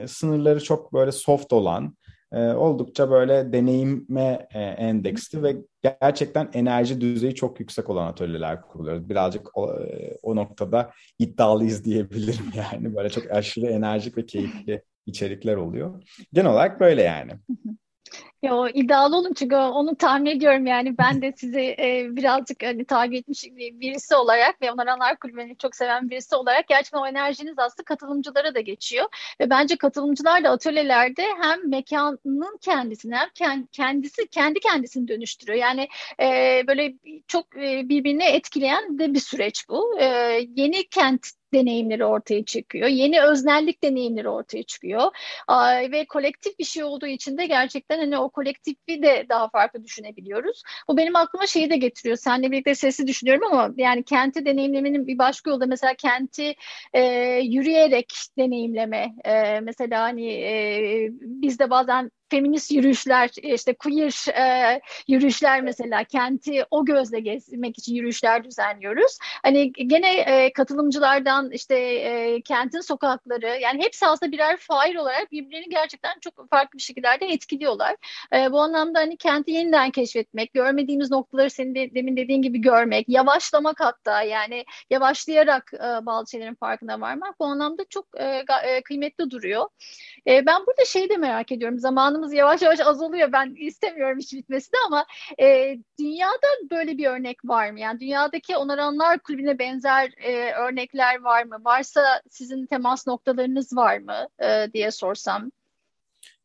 sınırları 0.08 0.64
çok 0.64 0.92
böyle 0.92 1.12
soft 1.12 1.52
olan, 1.52 1.96
e, 2.34 2.54
oldukça 2.54 3.10
böyle 3.10 3.52
deneyime 3.52 4.48
e, 4.54 4.60
endeksli 4.60 5.42
ve 5.42 5.56
gerçekten 5.82 6.50
enerji 6.52 7.00
düzeyi 7.00 7.34
çok 7.34 7.60
yüksek 7.60 7.90
olan 7.90 8.06
atölyeler 8.06 8.62
kuruluyoruz. 8.62 9.08
Birazcık 9.08 9.58
o, 9.58 9.80
e, 9.80 10.16
o 10.22 10.36
noktada 10.36 10.90
iddialıyız 11.18 11.84
diyebilirim 11.84 12.44
yani. 12.54 12.96
Böyle 12.96 13.10
çok 13.10 13.30
aşırı 13.30 13.66
enerjik 13.66 14.18
ve 14.18 14.26
keyifli 14.26 14.82
içerikler 15.06 15.56
oluyor. 15.56 16.02
Genel 16.32 16.52
olarak 16.52 16.80
böyle 16.80 17.02
yani. 17.02 17.32
Yo, 18.44 18.68
iddialı 18.74 19.16
olun 19.16 19.32
çünkü 19.34 19.56
onu 19.56 19.96
tahmin 19.96 20.30
ediyorum 20.30 20.66
yani 20.66 20.98
ben 20.98 21.22
de 21.22 21.32
sizi 21.36 21.60
e, 21.60 22.06
birazcık 22.10 22.62
hani 22.62 22.84
takip 22.84 23.14
etmiş 23.14 23.44
birisi 23.54 24.14
olarak 24.14 24.62
ve 24.62 24.72
Onaranlar 24.72 25.16
Kulübü'nü 25.16 25.56
çok 25.56 25.76
seven 25.76 26.10
birisi 26.10 26.36
olarak 26.36 26.68
gerçekten 26.68 26.98
o 26.98 27.06
enerjiniz 27.06 27.54
aslında 27.58 27.84
katılımcılara 27.84 28.54
da 28.54 28.60
geçiyor 28.60 29.04
ve 29.40 29.50
bence 29.50 29.76
katılımcılar 29.76 30.44
da 30.44 30.50
atölyelerde 30.50 31.22
hem 31.42 31.70
mekanın 31.70 32.58
kendisini 32.60 33.14
hem 33.38 33.66
kendisi 33.66 34.28
kendi 34.28 34.60
kendisini 34.60 35.08
dönüştürüyor. 35.08 35.58
Yani 35.58 35.88
e, 36.20 36.62
böyle 36.66 36.94
çok 37.28 37.56
e, 37.56 37.88
birbirine 37.88 38.30
etkileyen 38.32 38.98
de 38.98 39.14
bir 39.14 39.20
süreç 39.20 39.68
bu. 39.68 39.98
E, 40.00 40.06
yeni 40.56 40.88
kent 40.88 41.26
deneyimleri 41.54 42.04
ortaya 42.04 42.44
çıkıyor. 42.44 42.88
Yeni 42.88 43.22
öznellik 43.22 43.82
deneyimleri 43.82 44.28
ortaya 44.28 44.62
çıkıyor. 44.62 45.10
ve 45.92 46.04
kolektif 46.04 46.58
bir 46.58 46.64
şey 46.64 46.84
olduğu 46.84 47.06
için 47.06 47.38
de 47.38 47.46
gerçekten 47.46 47.98
hani 47.98 48.18
o 48.18 48.30
kolektifi 48.30 49.02
de 49.02 49.26
daha 49.28 49.48
farklı 49.48 49.84
düşünebiliyoruz. 49.84 50.62
Bu 50.88 50.96
benim 50.96 51.16
aklıma 51.16 51.46
şeyi 51.46 51.70
de 51.70 51.76
getiriyor. 51.76 52.16
Seninle 52.16 52.50
birlikte 52.50 52.74
sesi 52.74 53.06
düşünüyorum 53.06 53.48
ama 53.52 53.74
yani 53.76 54.04
kenti 54.04 54.44
deneyimlemenin 54.44 55.06
bir 55.06 55.18
başka 55.18 55.50
yolu 55.50 55.60
da 55.60 55.66
mesela 55.66 55.94
kenti 55.94 56.54
e, 56.92 57.02
yürüyerek 57.42 58.12
deneyimleme. 58.38 59.14
E, 59.24 59.60
mesela 59.60 60.02
hani 60.02 60.32
e, 60.32 61.08
biz 61.20 61.58
de 61.58 61.70
bazen 61.70 62.10
feminist 62.30 62.70
yürüyüşler, 62.72 63.30
işte 63.42 63.74
queer 63.74 64.28
e, 64.38 64.80
yürüyüşler 65.08 65.62
mesela 65.62 66.04
kenti 66.04 66.64
o 66.70 66.84
gözle 66.84 67.20
gezmek 67.20 67.78
için 67.78 67.94
yürüyüşler 67.94 68.44
düzenliyoruz. 68.44 69.18
Hani 69.42 69.72
gene 69.72 70.16
e, 70.16 70.52
katılımcılardan 70.52 71.50
işte 71.50 71.74
e, 71.78 72.40
kentin 72.40 72.80
sokakları 72.80 73.58
yani 73.60 73.82
hepsi 73.82 74.06
aslında 74.06 74.32
birer 74.32 74.56
fail 74.56 74.94
olarak 74.94 75.32
birbirlerini 75.32 75.68
gerçekten 75.68 76.14
çok 76.20 76.50
farklı 76.50 76.76
bir 76.78 76.82
şekillerde 76.82 77.26
etkiliyorlar. 77.26 77.96
E, 78.32 78.52
bu 78.52 78.60
anlamda 78.60 78.98
hani 78.98 79.16
kenti 79.16 79.50
yeniden 79.52 79.90
keşfetmek, 79.90 80.52
görmediğimiz 80.52 81.10
noktaları 81.10 81.50
senin 81.50 81.74
de, 81.74 81.94
demin 81.94 82.16
dediğin 82.16 82.42
gibi 82.42 82.60
görmek, 82.60 83.08
yavaşlamak 83.08 83.80
hatta 83.80 84.22
yani 84.22 84.64
yavaşlayarak 84.90 85.70
e, 85.74 86.06
bazı 86.06 86.30
şeylerin 86.30 86.54
farkına 86.54 87.00
varmak 87.00 87.40
bu 87.40 87.44
anlamda 87.44 87.84
çok 87.90 88.06
e, 88.16 88.44
e, 88.66 88.82
kıymetli 88.82 89.30
duruyor. 89.30 89.68
E, 90.26 90.46
ben 90.46 90.66
burada 90.66 90.84
şeyi 90.84 91.08
de 91.08 91.16
merak 91.16 91.52
ediyorum. 91.52 91.78
Zamanımız 92.14 92.34
yavaş 92.34 92.62
yavaş 92.62 92.80
azalıyor. 92.80 93.32
Ben 93.32 93.54
istemiyorum 93.58 94.18
hiç 94.18 94.32
bitmesini 94.32 94.78
ama 94.86 95.06
e, 95.40 95.78
dünyada 95.98 96.46
böyle 96.70 96.98
bir 96.98 97.06
örnek 97.06 97.44
var 97.44 97.70
mı? 97.70 97.80
Yani 97.80 98.00
dünyadaki 98.00 98.56
onaranlar 98.56 99.18
kulübüne 99.18 99.58
benzer 99.58 100.10
e, 100.16 100.52
örnekler 100.52 101.20
var 101.20 101.44
mı? 101.44 101.56
Varsa 101.64 102.22
sizin 102.30 102.66
temas 102.66 103.06
noktalarınız 103.06 103.76
var 103.76 103.98
mı 103.98 104.28
e, 104.44 104.72
diye 104.74 104.90
sorsam. 104.90 105.50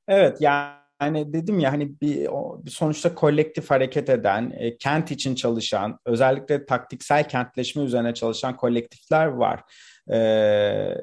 Evet 0.08 0.42
yani 0.42 1.34
dedim 1.34 1.60
ya 1.60 1.72
hani 1.72 2.02
bir, 2.02 2.28
o, 2.28 2.62
sonuçta 2.68 3.16
kolektif 3.16 3.72
hareket 3.72 4.10
eden, 4.10 4.54
e, 4.58 4.78
kent 4.78 5.12
için 5.12 5.36
çalışan, 5.36 6.00
özellikle 6.06 6.66
taktiksel 6.66 7.30
kentleşme 7.30 7.84
üzerine 7.84 8.14
çalışan 8.14 8.56
kolektifler 8.58 9.26
var. 9.26 9.62
Ee, 10.12 10.18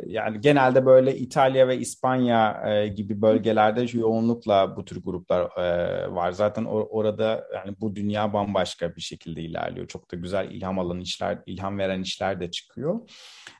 yani 0.07 0.40
genelde 0.40 0.87
böyle 0.87 1.16
İtalya 1.16 1.69
ve 1.69 1.79
İspanya 1.79 2.62
e, 2.71 2.88
gibi 2.88 3.23
bölgelerde 3.23 3.99
yoğunlukla 3.99 4.77
bu 4.77 4.85
tür 4.85 5.03
gruplar 5.03 5.59
e, 5.59 6.14
var. 6.14 6.33
Zaten 6.33 6.64
or- 6.64 6.88
orada 6.88 7.45
yani 7.55 7.77
bu 7.81 7.97
dünya 7.97 8.33
bambaşka 8.33 8.97
bir 8.97 9.01
şekilde 9.01 9.42
ilerliyor. 9.42 9.87
Çok 9.88 10.12
da 10.12 10.16
güzel 10.16 10.51
ilham 10.51 10.79
alan 10.79 11.01
işler, 11.01 11.38
ilham 11.47 11.79
veren 11.79 12.03
işler 12.03 12.40
de 12.40 12.51
çıkıyor. 12.51 13.01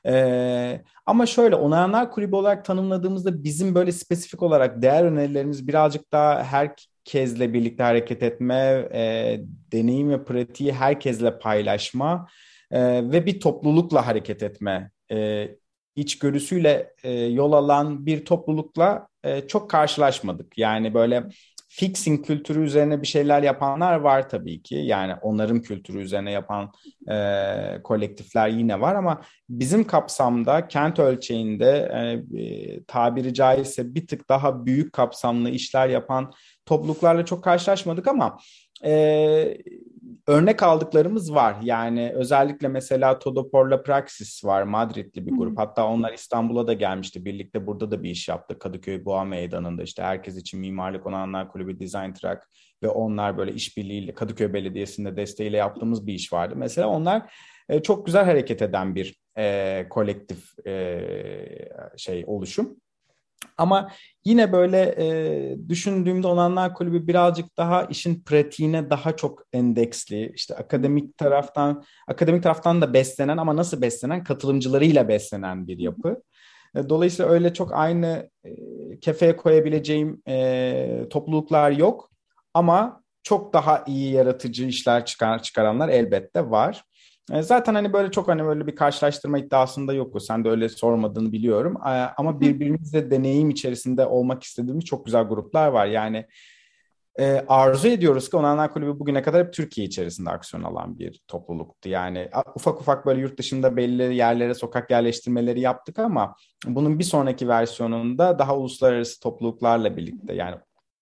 Ee, 0.05 0.81
ama 1.05 1.25
şöyle 1.25 1.55
onayanlar 1.55 2.11
kulübü 2.11 2.35
olarak 2.35 2.65
tanımladığımızda 2.65 3.43
bizim 3.43 3.75
böyle 3.75 3.91
spesifik 3.91 4.43
olarak 4.43 4.81
değer 4.81 5.03
önerilerimiz 5.03 5.67
birazcık 5.67 6.11
daha 6.11 6.43
herkesle 6.43 7.53
birlikte 7.53 7.83
hareket 7.83 8.23
etme, 8.23 8.87
e, 8.93 9.39
deneyim 9.71 10.09
ve 10.09 10.23
pratiği 10.23 10.73
herkesle 10.73 11.39
paylaşma 11.39 12.27
e, 12.71 13.11
ve 13.11 13.25
bir 13.25 13.39
toplulukla 13.39 14.07
hareket 14.07 14.43
etme 14.43 14.91
e, 15.11 15.47
içgörüsüyle 15.95 16.93
e, 17.03 17.11
yol 17.11 17.51
alan 17.51 18.05
bir 18.05 18.25
toplulukla 18.25 19.07
e, 19.23 19.47
çok 19.47 19.69
karşılaşmadık. 19.69 20.57
Yani 20.57 20.93
böyle 20.93 21.23
fixing 21.69 22.25
kültürü 22.25 22.63
üzerine 22.63 23.01
bir 23.01 23.07
şeyler 23.07 23.43
yapanlar 23.43 23.95
var 23.95 24.29
tabii 24.29 24.61
ki. 24.61 24.75
Yani 24.75 25.13
onların 25.21 25.61
kültürü 25.61 25.99
üzerine 25.99 26.31
yapan 26.31 26.71
e, 27.11 27.81
kolektifler 27.83 28.47
yine 28.47 28.81
var 28.81 28.95
ama 28.95 29.21
bizim 29.49 29.87
kapsamda 29.87 30.67
kent 30.67 30.99
ölçeğinde 30.99 31.91
e, 31.93 32.39
e, 32.41 32.83
tabiri 32.83 33.33
caizse 33.33 33.95
bir 33.95 34.07
tık 34.07 34.29
daha 34.29 34.65
büyük 34.65 34.93
kapsamlı 34.93 35.49
işler 35.49 35.89
yapan 35.89 36.33
topluluklarla 36.65 37.25
çok 37.25 37.43
karşılaşmadık 37.43 38.07
ama 38.07 38.37
e, 38.83 39.57
örnek 40.27 40.63
aldıklarımız 40.63 41.33
var. 41.33 41.55
Yani 41.61 42.11
özellikle 42.15 42.67
mesela 42.67 43.19
Todoporla 43.19 43.83
Praxis 43.83 44.45
var. 44.45 44.63
Madridli 44.63 45.27
bir 45.27 45.31
grup. 45.31 45.57
Hatta 45.57 45.87
onlar 45.87 46.13
İstanbul'a 46.13 46.67
da 46.67 46.73
gelmişti. 46.73 47.25
Birlikte 47.25 47.67
burada 47.67 47.91
da 47.91 48.03
bir 48.03 48.09
iş 48.09 48.27
yaptı. 48.27 48.59
Kadıköy 48.59 49.05
Boğa 49.05 49.23
Meydanı'nda 49.23 49.83
işte 49.83 50.03
herkes 50.03 50.37
için 50.37 50.59
Mimarlık 50.59 51.05
Onanlar 51.05 51.51
Kulübü 51.51 51.79
Design 51.79 52.13
Track 52.13 52.43
ve 52.83 52.87
onlar 52.87 53.37
böyle 53.37 53.53
işbirliğiyle 53.53 54.13
Kadıköy 54.13 54.53
Belediyesi'nde 54.53 55.17
desteğiyle 55.17 55.57
yaptığımız 55.57 56.07
bir 56.07 56.13
iş 56.13 56.33
vardı. 56.33 56.53
Mesela 56.57 56.87
onlar 56.87 57.33
e, 57.69 57.81
çok 57.81 58.05
güzel 58.05 58.25
hareket 58.25 58.61
eden 58.61 58.95
bir 58.95 59.21
e, 59.37 59.85
kolektif 59.89 60.67
e, 60.67 60.99
şey 61.97 62.23
oluşum. 62.27 62.77
Ama 63.57 63.91
yine 64.25 64.51
böyle 64.51 64.95
e, 64.97 65.69
düşündüğümde 65.69 66.27
Onanlar 66.27 66.73
Kulübü 66.73 67.07
birazcık 67.07 67.57
daha 67.57 67.83
işin 67.83 68.23
pratiğine 68.23 68.89
daha 68.89 69.15
çok 69.15 69.43
endeksli. 69.53 70.31
İşte 70.35 70.55
akademik 70.55 71.17
taraftan 71.17 71.83
akademik 72.07 72.43
taraftan 72.43 72.81
da 72.81 72.93
beslenen 72.93 73.37
ama 73.37 73.55
nasıl 73.55 73.81
beslenen 73.81 74.23
katılımcılarıyla 74.23 75.07
beslenen 75.07 75.67
bir 75.67 75.77
yapı. 75.77 76.21
E, 76.75 76.89
dolayısıyla 76.89 77.31
öyle 77.31 77.53
çok 77.53 77.73
aynı 77.73 78.29
e, 78.43 78.49
kefeye 78.99 79.37
koyabileceğim 79.37 80.21
e, 80.27 81.05
topluluklar 81.09 81.71
yok. 81.71 82.11
Ama 82.53 83.03
çok 83.23 83.53
daha 83.53 83.83
iyi 83.87 84.13
yaratıcı 84.13 84.65
işler 84.65 85.05
çıkar, 85.05 85.43
çıkaranlar 85.43 85.89
elbette 85.89 86.49
var. 86.49 86.83
E, 87.33 87.41
zaten 87.41 87.75
hani 87.75 87.93
böyle 87.93 88.11
çok 88.11 88.27
hani 88.27 88.45
böyle 88.45 88.67
bir 88.67 88.75
karşılaştırma 88.75 89.39
iddiasında 89.39 89.93
yok. 89.93 90.21
Sen 90.21 90.45
de 90.45 90.49
öyle 90.49 90.69
sormadığını 90.69 91.31
biliyorum. 91.31 91.77
E, 91.77 91.89
ama 92.17 92.41
birbirimizle 92.41 93.11
deneyim 93.11 93.49
içerisinde 93.49 94.05
olmak 94.05 94.43
istediğimiz 94.43 94.85
çok 94.85 95.05
güzel 95.05 95.23
gruplar 95.23 95.67
var. 95.67 95.85
Yani 95.85 96.25
e, 97.19 97.45
arzu 97.47 97.87
ediyoruz 97.87 98.29
ki 98.29 98.37
Onanlar 98.37 98.73
Kulübü 98.73 98.99
bugüne 98.99 99.21
kadar 99.21 99.45
hep 99.45 99.53
Türkiye 99.53 99.87
içerisinde 99.87 100.29
aksiyon 100.29 100.63
alan 100.63 100.99
bir 100.99 101.21
topluluktu. 101.27 101.89
Yani 101.89 102.29
ufak 102.55 102.81
ufak 102.81 103.05
böyle 103.05 103.21
yurt 103.21 103.39
dışında 103.39 103.77
belli 103.77 104.15
yerlere 104.15 104.53
sokak 104.53 104.91
yerleştirmeleri 104.91 105.59
yaptık 105.59 105.99
ama 105.99 106.35
bunun 106.65 106.99
bir 106.99 107.03
sonraki 107.03 107.47
versiyonunda 107.47 108.39
daha 108.39 108.57
uluslararası 108.57 109.19
topluluklarla 109.19 109.97
birlikte 109.97 110.33
yani 110.33 110.55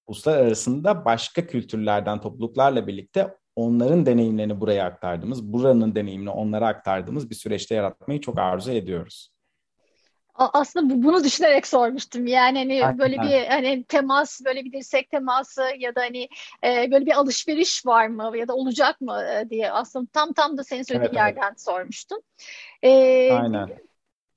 uluslararasında 0.07 1.05
başka 1.05 1.47
kültürlerden 1.47 2.21
topluluklarla 2.21 2.87
birlikte 2.87 3.35
onların 3.55 4.05
deneyimlerini 4.05 4.61
buraya 4.61 4.85
aktardığımız, 4.85 5.53
buranın 5.53 5.95
deneyimini 5.95 6.29
onlara 6.29 6.67
aktardığımız 6.67 7.29
bir 7.29 7.35
süreçte 7.35 7.75
yaratmayı 7.75 8.21
çok 8.21 8.39
arzu 8.39 8.71
ediyoruz. 8.71 9.29
Aslında 10.37 11.03
bunu 11.03 11.23
düşünerek 11.23 11.67
sormuştum. 11.67 12.27
Yani 12.27 12.57
hani 12.57 12.85
Aynen. 12.85 12.99
böyle 12.99 13.21
bir 13.21 13.45
hani 13.45 13.83
temas, 13.83 14.41
böyle 14.45 14.65
bir 14.65 14.71
dirsek 14.71 15.09
teması 15.11 15.63
ya 15.77 15.95
da 15.95 16.01
hani 16.01 16.29
e, 16.63 16.91
böyle 16.91 17.05
bir 17.05 17.11
alışveriş 17.11 17.85
var 17.85 18.07
mı 18.07 18.37
ya 18.37 18.47
da 18.47 18.55
olacak 18.55 19.01
mı 19.01 19.23
e, 19.23 19.49
diye 19.49 19.71
aslında 19.71 20.07
tam 20.13 20.33
tam 20.33 20.57
da 20.57 20.63
senin 20.63 20.83
söylediğin 20.83 21.09
evet, 21.09 21.17
yerden 21.17 21.47
evet. 21.47 21.61
sormuştum. 21.61 22.19
E, 22.81 23.31
Aynen. 23.31 23.69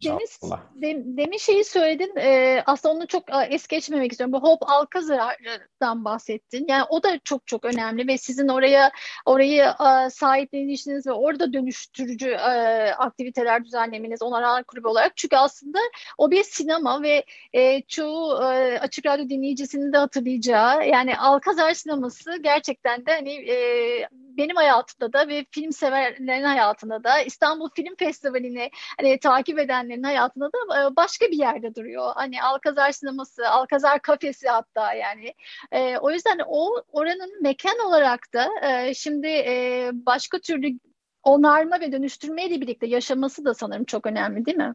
Deniz, 0.04 0.40
de, 0.74 1.02
demin 1.04 1.38
şeyi 1.38 1.64
söyledin, 1.64 2.16
e, 2.16 2.62
aslında 2.66 2.94
onu 2.94 3.06
çok 3.06 3.24
es 3.50 3.66
geçmemek 3.66 4.12
istiyorum. 4.12 4.32
Bu 4.32 4.42
Hope 4.42 4.66
Alcazar'dan 4.66 6.04
bahsettin. 6.04 6.66
Yani 6.68 6.84
o 6.90 7.02
da 7.02 7.18
çok 7.24 7.46
çok 7.46 7.64
önemli 7.64 8.08
ve 8.08 8.18
sizin 8.18 8.48
oraya 8.48 8.90
orayı 9.26 9.64
e, 9.64 10.10
sahiplenişiniz 10.10 11.06
ve 11.06 11.12
orada 11.12 11.52
dönüştürücü 11.52 12.28
e, 12.28 12.50
aktiviteler 12.92 13.64
düzenlemeniz 13.64 14.22
Onaran 14.22 14.62
Kulübü 14.62 14.88
olarak. 14.88 15.16
Çünkü 15.16 15.36
aslında 15.36 15.78
o 16.18 16.30
bir 16.30 16.42
sinema 16.42 17.02
ve 17.02 17.24
e, 17.52 17.82
çoğu 17.82 18.42
e, 18.42 18.78
Açık 18.78 19.06
Radyo 19.06 19.28
dinleyicisinin 19.28 19.92
de 19.92 19.98
hatırlayacağı 19.98 20.88
yani 20.88 21.18
Alcazar 21.18 21.74
sineması 21.74 22.42
gerçekten 22.42 23.06
de 23.06 23.12
hani 23.12 23.32
e, 23.32 24.08
benim 24.38 24.56
hayatımda 24.56 25.12
da 25.12 25.28
ve 25.28 25.46
film 25.50 25.72
severlerin 25.72 26.44
hayatında 26.44 27.04
da 27.04 27.20
İstanbul 27.20 27.70
Film 27.76 27.96
Festivali'ni 27.96 28.70
hani 29.00 29.18
takip 29.18 29.58
edenlerin 29.58 30.02
hayatında 30.02 30.46
da 30.46 30.82
e, 30.82 30.96
başka 30.96 31.26
bir 31.26 31.38
yerde 31.38 31.74
duruyor. 31.74 32.12
Hani 32.14 32.42
Alkazar 32.42 32.92
sineması, 32.92 33.48
Alkazar 33.48 34.02
kafesi 34.02 34.48
hatta 34.48 34.94
yani. 34.94 35.34
E, 35.72 35.98
o 35.98 36.10
yüzden 36.10 36.38
o 36.46 36.82
oranın 36.92 37.42
mekan 37.42 37.78
olarak 37.86 38.20
da 38.34 38.48
e, 38.62 38.94
şimdi 38.94 39.26
e, 39.26 39.90
başka 39.92 40.38
türlü 40.38 40.78
onarma 41.22 41.80
ve 41.80 41.92
dönüştürmeyle 41.92 42.60
birlikte 42.60 42.86
yaşaması 42.86 43.44
da 43.44 43.54
sanırım 43.54 43.84
çok 43.84 44.06
önemli 44.06 44.46
değil 44.46 44.56
mi? 44.56 44.74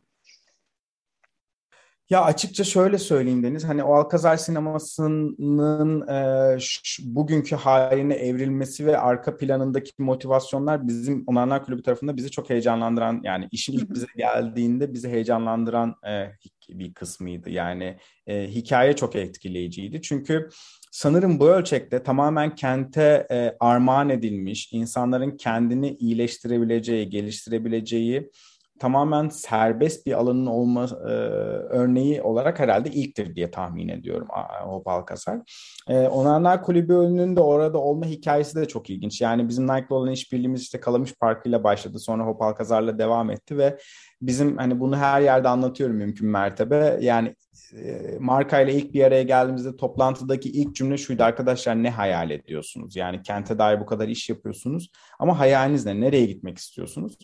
Ya 2.14 2.24
açıkça 2.24 2.64
şöyle 2.64 2.98
söyleyeyim 2.98 3.44
Deniz, 3.44 3.64
hani 3.64 3.84
o 3.84 3.94
Alkazar 3.94 4.38
sinemasının 4.38 6.08
e, 6.08 6.60
şu, 6.60 7.16
bugünkü 7.16 7.56
haline 7.56 8.14
evrilmesi 8.14 8.86
ve 8.86 8.98
arka 8.98 9.38
planındaki 9.38 9.92
motivasyonlar 9.98 10.88
bizim 10.88 11.24
Onarlar 11.28 11.66
Kulübü 11.66 11.84
tarafında 11.84 12.18
bizi 12.18 12.32
çok 12.32 12.50
heyecanlandıran, 12.50 13.22
yani 13.24 13.48
işin 13.52 13.74
ilk 13.74 13.90
bize 13.94 14.06
geldiğinde 14.18 14.94
bizi 14.94 15.10
heyecanlandıran 15.10 15.96
e, 16.08 16.28
bir 16.70 16.94
kısmıydı. 16.94 17.50
Yani 17.50 17.98
e, 18.28 18.48
hikaye 18.48 18.96
çok 18.96 19.16
etkileyiciydi. 19.16 20.02
Çünkü 20.02 20.50
sanırım 20.92 21.40
bu 21.40 21.50
ölçekte 21.50 22.04
tamamen 22.04 22.56
kente 22.56 23.28
e, 23.32 23.56
armağan 23.60 24.10
edilmiş, 24.10 24.70
insanların 24.74 25.38
kendini 25.38 25.96
iyileştirebileceği, 25.96 27.10
geliştirebileceği 27.10 28.30
tamamen 28.80 29.30
serbest 29.30 30.06
bir 30.06 30.14
alanın 30.14 30.46
olma 30.46 30.84
e, 30.84 31.14
örneği 31.70 32.22
olarak 32.22 32.60
herhalde 32.60 32.90
ilktir 32.90 33.36
diye 33.36 33.52
tahmin 33.52 33.88
ediyorum 33.88 34.28
Hop 34.64 34.88
Alkasar. 34.88 35.40
E, 35.90 36.08
Onanlar 36.08 36.64
Kulübü'nün 36.64 37.36
de 37.36 37.42
orada 37.42 37.78
olma 37.78 38.06
hikayesi 38.06 38.56
de 38.56 38.68
çok 38.68 38.90
ilginç. 38.90 39.22
Yani 39.22 39.50
bizim 39.50 39.64
Nike'la 39.68 39.96
olan 39.96 40.12
işbirliğimiz 40.12 40.62
işte 40.62 40.80
Kalamış 40.80 41.14
Parkı 41.16 41.50
ile 41.50 41.64
başladı. 41.64 42.00
Sonra 42.00 42.26
Hop 42.26 42.42
Alkazar'la 42.42 43.00
devam 43.00 43.30
etti 43.30 43.58
ve 43.58 43.78
bizim 44.22 44.58
hani 44.58 44.80
bunu 44.80 44.98
her 44.98 45.22
yerde 45.22 45.48
anlatıyorum 45.48 45.96
mümkün 45.96 46.28
mertebe. 46.28 46.98
Yani 47.02 47.36
e, 47.74 48.18
marka 48.20 48.62
ile 48.62 48.74
ilk 48.74 48.94
bir 48.94 49.04
araya 49.04 49.24
geldiğimizde 49.24 49.78
toplantıdaki 49.78 50.50
ilk 50.50 50.76
cümle 50.76 50.98
şuydu 50.98 51.24
arkadaşlar 51.24 51.84
ne 51.84 51.90
hayal 51.90 52.32
ediyorsunuz? 52.32 52.96
Yani 52.96 53.22
kente 53.22 53.60
dair 53.60 53.80
bu 53.80 53.86
kadar 53.86 54.08
iş 54.08 54.30
yapıyorsunuz 54.30 54.92
ama 55.20 55.40
hayaliniz 55.40 55.86
ne? 55.86 56.02
Nereye 56.02 56.26
gitmek 56.26 56.58
istiyorsunuz? 56.58 57.18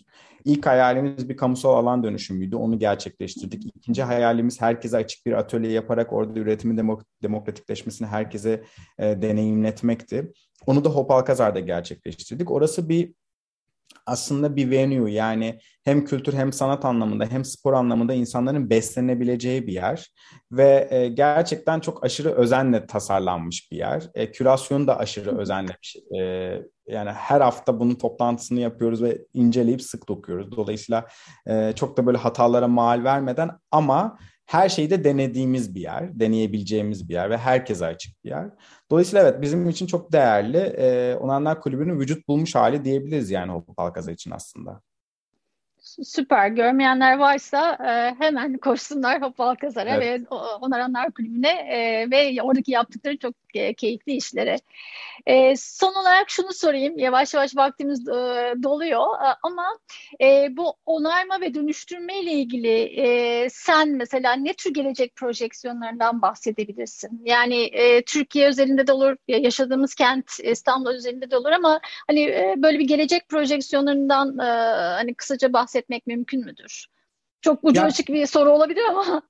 İlk 0.44 0.66
hayalimiz 0.66 1.28
bir 1.28 1.36
kamusal 1.36 1.74
alan 1.74 2.04
dönüşümüydü. 2.04 2.56
Onu 2.56 2.78
gerçekleştirdik. 2.78 3.66
İkinci 3.76 4.02
hayalimiz 4.02 4.60
herkese 4.60 4.96
açık 4.96 5.26
bir 5.26 5.32
atölye 5.32 5.72
yaparak 5.72 6.12
orada 6.12 6.38
üretimin 6.38 6.76
demok- 6.76 7.04
demokratikleşmesini 7.22 8.08
herkese 8.08 8.49
e, 8.98 9.22
deneyimletmekti. 9.22 10.32
Onu 10.66 10.84
da 10.84 10.88
Hopalkazar'da 10.88 11.60
gerçekleştirdik. 11.60 12.50
Orası 12.50 12.88
bir 12.88 13.14
aslında 14.06 14.56
bir 14.56 14.70
venue 14.70 15.12
yani 15.12 15.58
hem 15.84 16.04
kültür 16.04 16.32
hem 16.32 16.52
sanat 16.52 16.84
anlamında 16.84 17.26
hem 17.26 17.44
spor 17.44 17.72
anlamında 17.72 18.14
insanların 18.14 18.70
beslenebileceği 18.70 19.66
bir 19.66 19.72
yer 19.72 20.12
ve 20.52 20.88
e, 20.90 21.08
gerçekten 21.08 21.80
çok 21.80 22.04
aşırı 22.04 22.30
özenle 22.30 22.86
tasarlanmış 22.86 23.72
bir 23.72 23.76
yer. 23.76 24.10
E, 24.14 24.32
kürasyonu 24.32 24.86
da 24.86 24.98
aşırı 24.98 25.38
özenle 25.38 25.76
e, 26.20 26.22
yani 26.86 27.10
her 27.10 27.40
hafta 27.40 27.80
bunun 27.80 27.94
toplantısını 27.94 28.60
yapıyoruz 28.60 29.02
ve 29.02 29.18
inceleyip 29.34 29.82
sık 29.82 30.08
dokuyoruz. 30.08 30.56
Dolayısıyla 30.56 31.06
e, 31.46 31.72
çok 31.76 31.96
da 31.96 32.06
böyle 32.06 32.18
hatalara 32.18 32.68
mal 32.68 33.04
vermeden 33.04 33.50
ama 33.70 34.18
her 34.50 34.68
şeyi 34.68 34.90
de 34.90 35.04
denediğimiz 35.04 35.74
bir 35.74 35.80
yer, 35.80 36.20
deneyebileceğimiz 36.20 37.08
bir 37.08 37.14
yer 37.14 37.30
ve 37.30 37.36
herkese 37.36 37.86
açık 37.86 38.24
bir 38.24 38.30
yer. 38.30 38.46
Dolayısıyla 38.90 39.22
evet 39.28 39.42
bizim 39.42 39.68
için 39.68 39.86
çok 39.86 40.12
değerli. 40.12 40.58
E, 40.58 41.14
Onanlar 41.14 41.60
Kulübü'nün 41.60 42.00
vücut 42.00 42.28
bulmuş 42.28 42.54
hali 42.54 42.84
diyebiliriz 42.84 43.30
yani 43.30 43.52
Hoppa 43.52 43.74
Palkaza 43.74 44.12
için 44.12 44.30
aslında. 44.30 44.80
Süper. 46.04 46.48
Görmeyenler 46.48 47.18
varsa 47.18 47.74
e, 47.74 48.14
hemen 48.24 48.58
koşsunlar 48.58 49.22
Hop 49.22 49.40
Alkazar'a 49.40 49.90
evet. 49.90 50.20
ve 50.20 50.34
Onaranlar 50.60 51.12
Kulübü'ne 51.12 51.52
e, 51.52 52.10
ve 52.10 52.42
oradaki 52.42 52.72
yaptıkları 52.72 53.18
çok 53.18 53.34
e, 53.54 53.74
keyifli 53.74 54.12
işlere. 54.12 54.56
E, 55.26 55.56
son 55.56 55.94
olarak 55.94 56.30
şunu 56.30 56.52
sorayım. 56.52 56.98
Yavaş 56.98 57.34
yavaş 57.34 57.56
vaktimiz 57.56 58.08
e, 58.08 58.54
doluyor 58.62 59.06
ama 59.42 59.78
e, 60.20 60.48
bu 60.50 60.74
onarma 60.86 61.40
ve 61.40 61.54
dönüştürme 61.54 62.20
ile 62.20 62.32
ilgili 62.32 62.78
e, 62.82 63.48
sen 63.50 63.88
mesela 63.88 64.32
ne 64.32 64.54
tür 64.54 64.74
gelecek 64.74 65.16
projeksiyonlarından 65.16 66.22
bahsedebilirsin? 66.22 67.22
Yani 67.24 67.62
e, 67.62 68.04
Türkiye 68.04 68.48
özelinde 68.48 68.86
de 68.86 68.92
olur, 68.92 69.16
yaşadığımız 69.28 69.94
kent 69.94 70.40
İstanbul 70.42 70.90
özelinde 70.90 71.30
de 71.30 71.36
olur 71.36 71.50
ama 71.50 71.80
hani 72.06 72.20
e, 72.20 72.54
böyle 72.56 72.78
bir 72.78 72.88
gelecek 72.88 73.28
projeksiyonlarından 73.28 74.38
e, 74.38 74.50
hani 74.96 75.14
kısaca 75.14 75.52
bahsetmek 75.52 76.06
mümkün 76.06 76.44
müdür? 76.44 76.86
Çok 77.40 77.64
ucu 77.64 77.82
açık 77.82 78.08
bir 78.08 78.26
soru 78.26 78.50
olabilir 78.50 78.82
ama. 78.90 79.22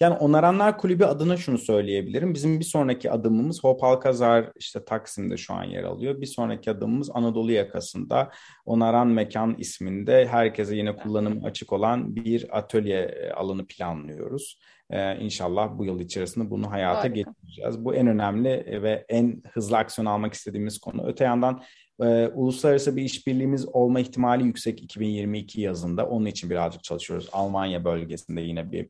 Yani 0.00 0.14
Onaranlar 0.14 0.78
Kulübü 0.78 1.04
adına 1.04 1.36
şunu 1.36 1.58
söyleyebilirim. 1.58 2.34
Bizim 2.34 2.60
bir 2.60 2.64
sonraki 2.64 3.10
adımımız 3.10 3.64
Hop 3.64 3.84
Alkazar 3.84 4.52
işte 4.56 4.84
Taksim'de 4.84 5.36
şu 5.36 5.54
an 5.54 5.64
yer 5.64 5.84
alıyor. 5.84 6.20
Bir 6.20 6.26
sonraki 6.26 6.70
adımımız 6.70 7.10
Anadolu 7.14 7.52
yakasında 7.52 8.30
Onaran 8.64 9.08
Mekan 9.08 9.54
isminde 9.58 10.26
herkese 10.26 10.76
yine 10.76 10.96
kullanım 10.96 11.44
açık 11.44 11.72
olan 11.72 12.16
bir 12.16 12.58
atölye 12.58 13.00
e, 13.00 13.30
alanı 13.30 13.66
planlıyoruz. 13.66 14.58
Ee, 14.90 15.16
inşallah 15.16 15.78
bu 15.78 15.84
yıl 15.84 16.00
içerisinde 16.00 16.50
bunu 16.50 16.70
hayata 16.70 16.98
Harika. 16.98 17.14
geçireceğiz. 17.14 17.84
Bu 17.84 17.94
en 17.94 18.06
önemli 18.06 18.82
ve 18.82 19.04
en 19.08 19.42
hızlı 19.52 19.76
aksiyon 19.76 20.06
almak 20.06 20.34
istediğimiz 20.34 20.78
konu. 20.78 21.06
Öte 21.06 21.24
yandan 21.24 21.62
e, 22.02 22.28
uluslararası 22.28 22.96
bir 22.96 23.02
işbirliğimiz 23.02 23.68
olma 23.68 24.00
ihtimali 24.00 24.44
yüksek 24.44 24.82
2022 24.82 25.60
yazında. 25.60 26.06
Onun 26.06 26.26
için 26.26 26.50
birazcık 26.50 26.84
çalışıyoruz. 26.84 27.28
Almanya 27.32 27.84
bölgesinde 27.84 28.40
yine 28.40 28.72
bir 28.72 28.88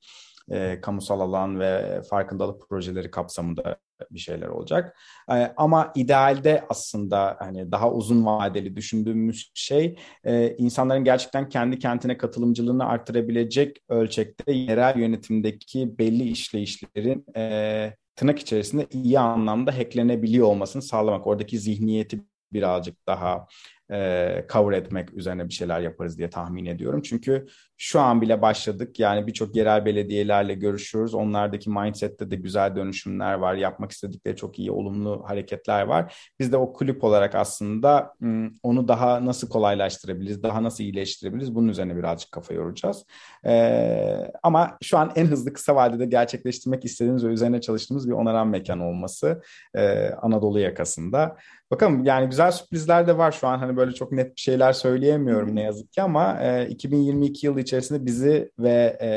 e, 0.51 0.81
kamusal 0.81 1.21
alan 1.21 1.61
ve 1.61 2.03
farkındalık 2.11 2.69
projeleri 2.69 3.11
kapsamında 3.11 3.77
bir 4.11 4.19
şeyler 4.19 4.47
olacak. 4.49 4.97
E, 5.31 5.35
ama 5.57 5.93
idealde 5.95 6.65
aslında 6.69 7.37
hani 7.39 7.73
daha 7.73 7.93
uzun 7.93 8.27
vadeli 8.27 8.77
düşündüğümüz 8.77 9.51
şey 9.55 9.99
e, 10.25 10.57
insanların 10.57 11.05
gerçekten 11.05 11.49
kendi 11.49 11.79
kentine 11.79 12.19
katılımcılığını 12.19 12.87
artırabilecek 12.87 13.77
ölçekte 13.89 14.53
yerel 14.53 14.99
yönetimdeki 14.99 15.99
belli 15.99 16.23
işleyişlerin 16.23 17.25
e, 17.37 17.97
tırnak 18.17 18.39
içerisinde 18.39 18.87
iyi 18.91 19.19
anlamda 19.19 19.79
hacklenebiliyor 19.79 20.47
olmasını 20.47 20.83
sağlamak. 20.83 21.27
Oradaki 21.27 21.59
zihniyeti 21.59 22.21
birazcık 22.53 23.07
daha 23.07 23.47
e, 23.93 24.45
cover 24.53 24.77
etmek 24.77 25.15
üzerine 25.15 25.49
bir 25.49 25.55
şeyler 25.55 25.81
yaparız 25.81 26.19
diye 26.19 26.31
tahmin 26.31 26.67
ediyorum. 26.67 27.03
Çünkü 27.03 27.47
şu 27.77 28.01
an 28.01 28.21
bile 28.21 28.43
başladık. 28.43 29.01
Yani 29.01 29.27
birçok 29.27 29.57
yerel 29.57 29.85
belediyelerle 29.85 30.55
görüşüyoruz. 30.55 31.15
Onlardaki 31.15 31.71
mindsette 31.71 32.31
de 32.31 32.37
güzel 32.37 32.77
dönüşümler 32.77 33.35
var. 33.35 33.55
Yapmak 33.55 33.93
istedikleri 33.93 34.37
çok 34.37 34.59
iyi, 34.59 34.71
olumlu 34.71 35.25
hareketler 35.27 35.83
var. 35.83 36.33
Biz 36.39 36.53
de 36.53 36.57
o 36.57 36.73
kulüp 36.73 37.05
olarak 37.05 37.35
aslında 37.35 38.15
onu 38.63 38.89
daha 38.89 39.25
nasıl 39.25 39.49
kolaylaştırabiliriz, 39.49 40.43
daha 40.43 40.63
nasıl 40.63 40.85
iyileştirebiliriz 40.85 41.55
bunun 41.55 41.69
üzerine 41.69 41.97
birazcık 41.97 42.33
kafa 42.33 42.55
yoracağız. 42.55 43.05
Ee, 43.47 44.33
ama 44.43 44.79
şu 44.83 44.99
an 44.99 45.13
en 45.17 45.27
hızlı 45.27 45.53
kısa 45.53 45.75
vadede 45.75 46.07
gerçekleştirmek 46.07 46.85
istediğimiz 46.85 47.25
ve 47.25 47.29
üzerine 47.29 47.61
çalıştığımız 47.61 48.09
bir 48.09 48.13
onaran 48.13 48.49
mekan 48.49 48.81
olması 48.81 49.43
e, 49.75 50.11
Anadolu 50.11 50.61
yakasında. 50.61 51.37
Bakalım 51.71 52.05
yani 52.05 52.29
güzel 52.29 52.51
sürprizler 52.51 53.07
de 53.07 53.19
var 53.19 53.33
şu 53.33 53.47
an 53.47 53.59
hani 53.59 53.77
böyle 53.79 53.93
çok 53.93 54.13
net 54.13 54.37
bir 54.37 54.41
şeyler 54.41 54.73
söyleyemiyorum 54.73 55.57
ne 55.57 55.63
yazık 55.63 55.93
ki 55.93 56.03
ama 56.03 56.43
e, 56.43 56.69
2022 56.69 57.47
yılı 57.47 57.61
içerisinde 57.61 58.07
bizi 58.07 58.53
ve 58.59 58.99
e, 59.03 59.11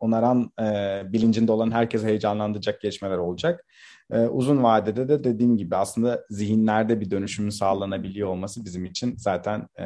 onaran 0.00 0.50
e, 0.60 1.02
bilincinde 1.12 1.52
olan 1.52 1.70
herkese 1.70 2.06
heyecanlandıracak 2.06 2.80
gelişmeler 2.80 3.18
olacak. 3.18 3.64
E, 4.10 4.18
uzun 4.20 4.62
vadede 4.62 5.08
de 5.08 5.24
dediğim 5.24 5.56
gibi 5.56 5.76
aslında 5.76 6.24
zihinlerde 6.30 7.00
bir 7.00 7.10
dönüşümün 7.10 7.50
sağlanabiliyor 7.50 8.28
olması 8.28 8.64
bizim 8.64 8.84
için 8.84 9.14
zaten 9.16 9.68
e, 9.78 9.84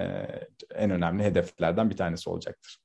en 0.75 0.91
önemli 0.91 1.23
hedeflerden 1.23 1.91
bir 1.91 1.97
tanesi 1.97 2.31
olacaktır. 2.31 2.79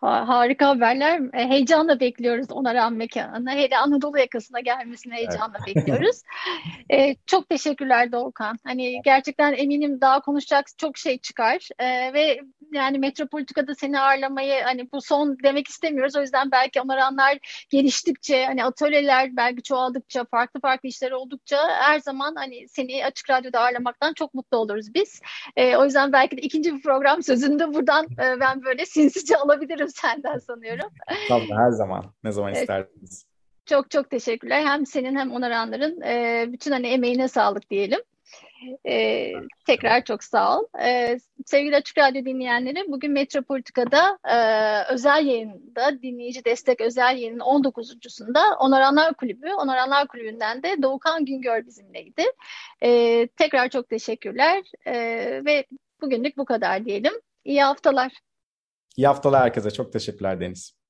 Harika 0.00 0.68
haberler. 0.68 1.20
E, 1.32 1.48
heyecanla 1.48 2.00
bekliyoruz 2.00 2.46
Onaran 2.50 2.92
Mekanı'na. 2.92 3.52
Hele 3.52 3.78
Anadolu 3.78 4.18
yakasına 4.18 4.60
gelmesini 4.60 5.14
heyecanla 5.14 5.58
evet. 5.66 5.76
bekliyoruz. 5.76 6.22
ee, 6.92 7.16
çok 7.26 7.48
teşekkürler 7.48 8.12
Doğukan. 8.12 8.56
Hani 8.64 9.00
gerçekten 9.04 9.52
eminim 9.52 10.00
daha 10.00 10.20
konuşacak 10.20 10.66
çok 10.78 10.98
şey 10.98 11.18
çıkar. 11.18 11.68
Ee, 11.78 12.12
ve 12.12 12.40
yani 12.72 12.98
Metropolitika'da 12.98 13.74
seni 13.74 14.00
ağırlamayı 14.00 14.62
hani 14.62 14.92
bu 14.92 15.02
son 15.02 15.36
demek 15.44 15.68
istemiyoruz. 15.68 16.16
O 16.16 16.20
yüzden 16.20 16.50
belki 16.50 16.80
Onaranlar 16.80 17.38
geliştikçe 17.70 18.44
hani 18.46 18.64
atölyeler 18.64 19.36
belki 19.36 19.62
çoğaldıkça 19.62 20.24
farklı 20.24 20.60
farklı 20.60 20.88
işler 20.88 21.10
oldukça 21.10 21.58
her 21.68 21.98
zaman 21.98 22.34
hani 22.36 22.68
seni 22.68 23.04
Açık 23.04 23.30
Radyo'da 23.30 23.60
ağırlamaktan 23.60 24.14
çok 24.14 24.34
mutlu 24.34 24.56
oluruz 24.58 24.94
biz. 24.94 25.20
Ee, 25.56 25.76
o 25.76 25.84
yüzden 25.84 26.12
belki 26.12 26.36
de 26.36 26.40
ikinci 26.40 26.74
bir 26.74 26.82
program 26.82 27.22
sözünde 27.22 27.74
buradan 27.74 28.04
e, 28.04 28.40
ben 28.40 28.64
böyle 28.64 28.86
sinsice 28.86 29.36
alabilirim 29.36 29.71
alabilirim 29.72 29.88
senden 29.94 30.38
sanıyorum. 30.38 30.90
Tabii 31.28 31.52
her 31.52 31.70
zaman. 31.70 32.04
Ne 32.24 32.32
zaman 32.32 32.50
evet. 32.52 32.60
isterseniz. 32.60 33.26
Çok 33.66 33.90
çok 33.90 34.10
teşekkürler. 34.10 34.64
Hem 34.64 34.86
senin 34.86 35.16
hem 35.16 35.32
onaranların 35.32 36.00
e, 36.00 36.46
bütün 36.52 36.72
hani 36.72 36.86
emeğine 36.86 37.28
sağlık 37.28 37.70
diyelim. 37.70 38.00
Ee, 38.86 39.32
tekrar 39.66 40.04
çok 40.04 40.24
sağ 40.24 40.58
ol. 40.58 40.64
Ee, 40.84 41.18
sevgili 41.46 41.76
Açık 41.76 41.98
Radyo 41.98 42.24
dinleyenleri, 42.24 42.84
bugün 42.88 43.12
Metropolitika'da 43.12 44.18
e, 44.24 44.36
özel 44.92 45.26
yayında, 45.26 46.02
dinleyici 46.02 46.44
destek 46.44 46.80
özel 46.80 47.16
yayının 47.16 47.40
19.sunda 47.40 48.56
Onaranlar 48.58 49.14
Kulübü, 49.14 49.48
Onaranlar 49.52 50.08
Kulübü'nden 50.08 50.62
de 50.62 50.82
Doğukan 50.82 51.24
Güngör 51.24 51.66
bizimleydi. 51.66 52.24
Ee, 52.82 53.28
tekrar 53.36 53.68
çok 53.68 53.88
teşekkürler 53.88 54.62
ee, 54.86 55.42
ve 55.44 55.66
bugünlük 56.00 56.36
bu 56.36 56.44
kadar 56.44 56.84
diyelim. 56.84 57.12
İyi 57.44 57.62
haftalar. 57.62 58.12
İyi 58.96 59.06
haftalar 59.06 59.42
herkese. 59.42 59.70
Çok 59.70 59.92
teşekkürler 59.92 60.40
Deniz. 60.40 60.81